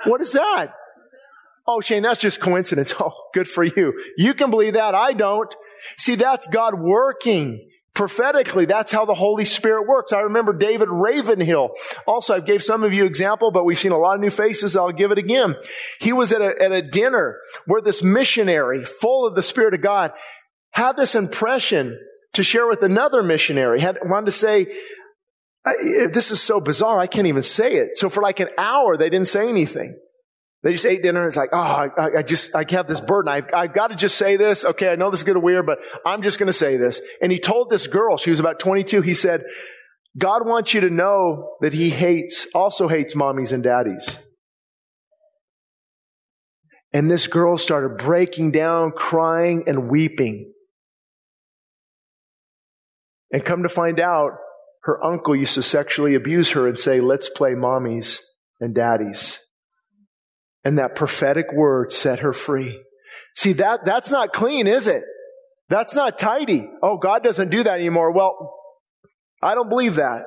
what 0.07 0.23
is 0.23 0.33
that? 0.33 0.73
Oh, 1.69 1.83
Shane, 1.83 2.03
that's 2.03 2.21
just 2.21 2.41
coincidence. 2.41 2.95
Oh, 3.01 3.13
good 3.35 3.47
for 3.47 3.63
you. 3.63 3.93
You 4.17 4.33
can 4.33 4.49
believe 4.49 4.73
that. 4.73 4.95
I 4.95 5.13
don't. 5.13 5.55
See, 5.99 6.15
that's 6.15 6.47
God 6.47 6.81
working 6.81 7.69
prophetically 7.97 8.67
that's 8.67 8.93
how 8.93 9.07
the 9.07 9.15
holy 9.15 9.47
spirit 9.47 9.89
works. 9.89 10.13
I 10.13 10.21
remember 10.21 10.53
david 10.53 10.89
ravenhill. 10.91 11.71
Also 12.07 12.35
i 12.35 12.41
gave 12.41 12.63
some 12.63 12.85
of 12.85 12.93
you 12.93 13.07
example 13.07 13.51
but 13.51 13.65
we've 13.65 13.79
seen 13.79 13.93
a 13.93 13.99
lot 13.99 14.15
of 14.15 14.21
new 14.21 14.31
faces. 14.31 14.77
I'll 14.77 14.93
give 14.93 15.11
it 15.11 15.19
again. 15.19 15.57
He 15.99 16.13
was 16.13 16.31
at 16.31 16.43
a, 16.43 16.63
at 16.63 16.71
a 16.71 16.83
dinner 16.83 17.39
where 17.65 17.81
this 17.81 18.03
missionary 18.03 18.85
full 18.85 19.27
of 19.27 19.35
the 19.35 19.43
spirit 19.43 19.73
of 19.73 19.83
god 19.83 20.13
had 20.73 20.97
this 20.97 21.15
impression 21.15 21.99
to 22.35 22.45
share 22.45 22.69
with 22.69 22.83
another 22.83 23.23
missionary. 23.23 23.81
Had 23.81 23.97
wanted 24.05 24.27
to 24.27 24.33
say 24.33 24.67
this 25.65 26.31
is 26.31 26.41
so 26.41 26.61
bizarre. 26.61 27.01
I 27.01 27.07
can't 27.07 27.27
even 27.27 27.43
say 27.43 27.77
it. 27.77 27.97
So 27.97 28.11
for 28.11 28.23
like 28.23 28.41
an 28.41 28.51
hour 28.59 28.99
they 28.99 29.09
didn't 29.09 29.29
say 29.29 29.49
anything 29.49 29.99
they 30.67 30.73
just 30.73 30.85
ate 30.85 31.01
dinner 31.01 31.21
and 31.21 31.29
it's 31.29 31.37
like, 31.37 31.51
oh, 31.53 31.59
I, 31.97 32.19
I 32.19 32.23
just, 32.25 32.53
I 32.57 32.65
have 32.71 32.89
this 32.89 33.01
burden. 33.01 33.29
I've, 33.29 33.45
I've 33.55 33.73
got 33.73 33.91
to 33.91 33.95
just 33.95 34.19
say 34.19 34.37
this. 34.37 34.65
Okay, 34.65 34.89
I 34.89 34.97
know 34.97 35.13
this 35.13 35.21
is 35.21 35.25
going 35.25 35.37
to 35.37 35.41
weird, 35.41 35.65
but 35.65 35.79
I'm 36.05 36.23
just 36.23 36.41
going 36.41 36.49
to 36.49 36.53
say 36.53 36.77
this. 36.77 37.01
And 37.23 37.31
he 37.31 37.39
told 37.39 37.71
this 37.71 37.87
girl, 37.87 38.17
she 38.17 38.31
was 38.31 38.41
about 38.41 38.59
22, 38.59 39.03
he 39.03 39.15
said, 39.15 39.45
God 40.19 40.45
wants 40.45 40.75
you 40.75 40.81
to 40.81 40.91
know 40.91 41.53
that 41.61 41.73
he 41.73 41.91
hates, 41.91 42.49
also 42.53 42.89
hates 42.89 43.15
mommies 43.15 43.53
and 43.53 43.63
daddies. 43.63 44.19
And 46.93 47.09
this 47.09 47.29
girl 47.29 47.59
started 47.59 47.99
breaking 47.99 48.51
down, 48.51 48.91
crying 48.91 49.63
and 49.69 49.89
weeping. 49.89 50.53
And 53.33 53.45
come 53.45 53.63
to 53.63 53.69
find 53.69 54.01
out, 54.01 54.33
her 54.83 55.05
uncle 55.05 55.37
used 55.37 55.55
to 55.55 55.63
sexually 55.63 56.17
abuse 56.17 56.51
her 56.51 56.67
and 56.67 56.77
say, 56.77 57.01
let's 57.01 57.29
play 57.29 57.53
mommies 57.53 58.19
and 58.59 58.75
daddies 58.75 59.39
and 60.67 60.79
that 60.79 60.97
prophetic 60.97 61.53
word 61.53 61.93
set 61.93 62.19
her 62.19 62.33
free. 62.33 62.83
See, 63.37 63.53
that, 63.53 63.85
that's 63.85 64.11
not 64.11 64.33
clean, 64.33 64.67
is 64.67 64.89
it? 64.89 65.05
That's 65.69 65.95
not 65.95 66.19
tidy. 66.19 66.69
Oh, 66.83 66.97
God 66.97 67.23
doesn't 67.23 67.53
do 67.53 67.63
that 67.63 67.79
anymore. 67.79 68.11
Well, 68.11 68.53
I 69.41 69.55
don't 69.55 69.69
believe 69.69 69.95
that. 69.95 70.25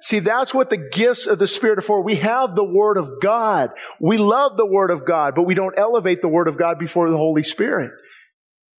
See, 0.00 0.20
that's 0.20 0.54
what 0.54 0.70
the 0.70 0.78
gifts 0.78 1.26
of 1.26 1.38
the 1.38 1.46
Spirit 1.46 1.78
are 1.78 1.82
for. 1.82 2.02
We 2.02 2.14
have 2.14 2.54
the 2.54 2.64
Word 2.64 2.96
of 2.96 3.20
God. 3.20 3.72
We 4.00 4.16
love 4.16 4.56
the 4.56 4.64
Word 4.64 4.90
of 4.90 5.04
God, 5.04 5.34
but 5.36 5.42
we 5.42 5.54
don't 5.54 5.78
elevate 5.78 6.22
the 6.22 6.28
Word 6.28 6.48
of 6.48 6.56
God 6.56 6.78
before 6.78 7.10
the 7.10 7.18
Holy 7.18 7.42
Spirit. 7.42 7.90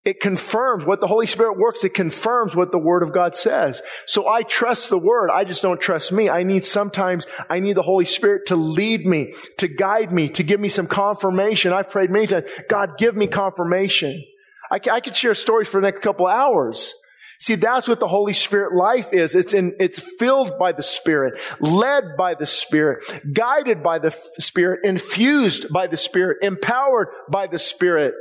It 0.05 0.21
confirms 0.21 0.85
what 0.85 1.01
the 1.01 1.07
Holy 1.07 1.27
Spirit 1.27 1.59
works. 1.59 1.83
It 1.83 1.95
confirms 1.95 2.55
what 2.55 2.73
the 2.73 2.79
Word 2.79 3.03
of 3.03 3.15
God 3.15 3.37
says. 3.37 3.81
So 4.07 4.29
I 4.29 4.43
trust 4.43 4.91
the 4.91 4.99
Word. 4.99 5.31
I 5.31 5.45
just 5.45 5.63
don't 5.63 5.81
trust 5.81 6.13
me. 6.13 6.29
I 6.29 6.43
need 6.43 6.63
sometimes, 6.65 7.27
I 7.49 7.61
need 7.61 7.77
the 7.77 7.83
Holy 7.83 8.05
Spirit 8.05 8.47
to 8.47 8.57
lead 8.57 9.07
me, 9.07 9.33
to 9.59 9.67
guide 9.67 10.13
me, 10.13 10.29
to 10.31 10.43
give 10.43 10.61
me 10.61 10.69
some 10.69 10.87
confirmation. 10.87 11.73
I've 11.73 11.89
prayed 11.89 12.11
many 12.11 12.27
times, 12.27 12.51
God, 12.69 12.99
give 12.99 13.17
me 13.17 13.27
confirmation. 13.27 14.23
I, 14.71 14.79
I 14.93 15.01
could 15.01 15.17
share 15.17 15.35
stories 15.35 15.69
for 15.69 15.81
the 15.81 15.87
next 15.87 16.03
couple 16.03 16.27
hours. 16.27 16.95
See, 17.41 17.55
that's 17.55 17.89
what 17.89 17.99
the 17.99 18.09
Holy 18.09 18.35
Spirit 18.35 18.75
life 18.75 19.13
is. 19.13 19.35
It's 19.35 19.55
in, 19.55 19.75
it's 19.81 19.99
filled 19.99 20.59
by 20.59 20.73
the 20.73 20.83
Spirit, 20.83 21.41
led 21.61 22.17
by 22.19 22.35
the 22.35 22.47
Spirit, 22.47 23.03
guided 23.33 23.83
by 23.83 23.99
the 23.99 24.11
Spirit, 24.39 24.81
infused 24.85 25.73
by 25.73 25.87
the 25.87 25.97
Spirit, 25.97 26.39
empowered 26.43 27.09
by 27.31 27.47
the 27.47 27.59
Spirit 27.59 28.15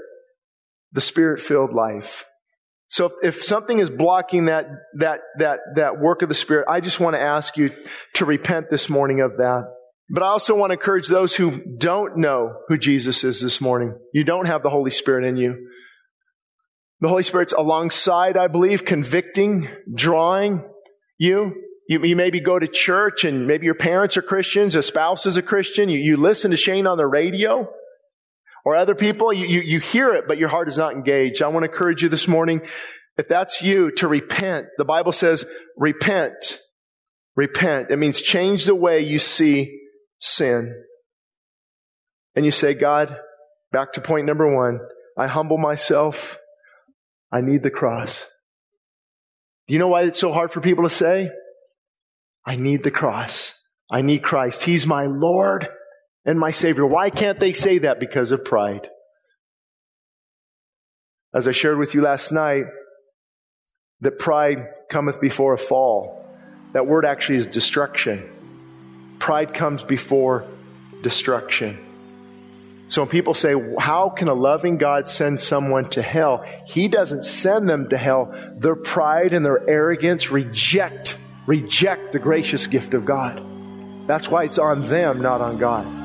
the 0.94 1.02
spirit 1.02 1.42
filled 1.42 1.74
life. 1.74 2.26
So 2.94 3.08
if, 3.08 3.14
if, 3.24 3.44
something 3.44 3.80
is 3.80 3.90
blocking 3.90 4.46
that, 4.46 4.68
that, 5.00 5.22
that, 5.40 5.60
that 5.78 6.00
work 6.00 6.22
of 6.22 6.30
the 6.30 6.36
Spirit, 6.36 6.68
I 6.70 6.80
just 6.80 7.00
want 7.00 7.16
to 7.16 7.20
ask 7.20 7.58
you 7.58 7.72
to 8.14 8.26
repent 8.26 8.68
this 8.70 8.88
morning 8.88 9.20
of 9.20 9.38
that. 9.38 9.64
But 10.12 10.22
I 10.22 10.28
also 10.28 10.56
want 10.56 10.70
to 10.70 10.76
encourage 10.76 11.08
those 11.08 11.36
who 11.36 11.60
don't 11.76 12.18
know 12.18 12.54
who 12.68 12.78
Jesus 12.78 13.24
is 13.24 13.42
this 13.42 13.60
morning. 13.60 13.98
You 14.14 14.24
don't 14.24 14.46
have 14.46 14.62
the 14.62 14.70
Holy 14.70 14.92
Spirit 14.92 15.26
in 15.26 15.38
you. 15.38 15.70
The 17.02 17.08
Holy 17.08 17.24
Spirit's 17.24 17.54
alongside, 17.54 18.38
I 18.38 18.46
believe, 18.46 18.86
convicting, 18.86 19.70
drawing 19.92 20.64
you. 21.18 21.56
You, 21.90 22.04
you 22.04 22.16
maybe 22.16 22.42
go 22.42 22.60
to 22.60 22.68
church 22.68 23.24
and 23.24 23.48
maybe 23.48 23.66
your 23.66 23.74
parents 23.74 24.18
are 24.18 24.22
Christians, 24.22 24.76
a 24.76 24.84
spouse 24.84 25.26
is 25.26 25.36
a 25.36 25.42
Christian. 25.42 25.90
You, 25.90 25.98
you 25.98 26.16
listen 26.16 26.52
to 26.52 26.58
Shane 26.58 26.86
on 26.86 26.98
the 26.98 27.08
radio. 27.08 27.74
Or 28.66 28.76
other 28.76 28.96
people, 28.96 29.34
you, 29.34 29.46
you, 29.46 29.62
you 29.62 29.80
hear 29.80 30.14
it, 30.14 30.26
but 30.28 30.38
your 30.38 30.50
heart 30.50 30.68
is 30.70 30.78
not 30.78 30.94
engaged. 30.94 31.42
I 31.44 31.50
want 31.50 31.66
to 31.66 31.72
encourage 31.72 32.02
you 32.02 32.10
this 32.10 32.28
morning, 32.28 32.62
if 33.18 33.28
that's 33.28 33.62
you, 33.62 33.92
to 33.92 34.08
repent. 34.08 34.68
The 34.78 34.86
Bible 34.86 35.12
says, 35.12 35.46
repent. 35.78 36.60
Repent. 37.36 37.92
It 37.92 37.98
means 37.98 38.22
change 38.22 38.64
the 38.64 38.76
way 38.76 39.02
you 39.02 39.20
see 39.20 39.80
sin. 40.20 40.74
And 42.36 42.46
you 42.46 42.52
say, 42.52 42.74
God, 42.74 43.18
back 43.72 43.94
to 43.94 44.02
point 44.02 44.26
number 44.26 44.50
one, 44.50 44.80
I 45.18 45.28
humble 45.28 45.58
myself. 45.58 46.38
I 47.32 47.42
need 47.42 47.64
the 47.64 47.72
cross. 47.72 48.26
Do 49.68 49.74
you 49.74 49.80
know 49.80 49.88
why 49.90 50.04
it's 50.04 50.20
so 50.20 50.32
hard 50.32 50.52
for 50.52 50.62
people 50.62 50.84
to 50.84 50.90
say? 50.90 51.30
I 52.46 52.56
need 52.56 52.84
the 52.84 52.92
cross. 52.92 53.54
I 53.92 54.02
need 54.02 54.24
Christ. 54.24 54.64
He's 54.64 54.88
my 54.88 55.06
Lord 55.06 55.68
and 56.26 56.40
my 56.40 56.52
Savior. 56.52 56.86
Why 56.86 57.10
can't 57.10 57.40
they 57.40 57.54
say 57.54 57.80
that? 57.80 58.00
Because 58.00 58.32
of 58.32 58.46
pride. 58.46 58.88
As 61.34 61.48
I 61.48 61.52
shared 61.52 61.78
with 61.78 61.94
you 61.94 62.02
last 62.02 62.32
night, 62.32 62.66
that 64.02 64.20
pride 64.20 64.68
cometh 64.90 65.20
before 65.20 65.54
a 65.54 65.58
fall. 65.58 66.26
That 66.74 66.88
word 66.88 67.06
actually 67.06 67.38
is 67.38 67.48
destruction. 67.48 68.30
Pride 69.20 69.54
comes 69.54 69.84
before 69.84 70.46
destruction. 71.02 71.80
So 72.90 73.02
when 73.02 73.10
people 73.10 73.34
say, 73.34 73.56
how 73.80 74.10
can 74.10 74.28
a 74.28 74.34
loving 74.34 74.78
God 74.78 75.08
send 75.08 75.40
someone 75.40 75.90
to 75.92 76.02
hell? 76.02 76.46
He 76.66 76.88
doesn't 76.88 77.24
send 77.24 77.70
them 77.70 77.90
to 77.90 77.98
hell. 77.98 78.36
Their 78.56 78.76
pride 78.76 79.32
and 79.32 79.46
their 79.46 79.68
arrogance 79.68 80.30
reject, 80.30 81.18
reject 81.48 82.12
the 82.12 82.20
gracious 82.20 82.68
gift 82.68 82.94
of 82.94 83.06
God. 83.06 83.42
That's 84.06 84.28
why 84.28 84.44
it's 84.44 84.60
on 84.60 84.88
them, 84.88 85.22
not 85.22 85.42
on 85.42 85.58
God. 85.58 86.03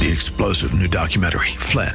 The 0.00 0.12
explosive 0.12 0.78
new 0.78 0.88
documentary, 0.88 1.48
Flynn, 1.56 1.94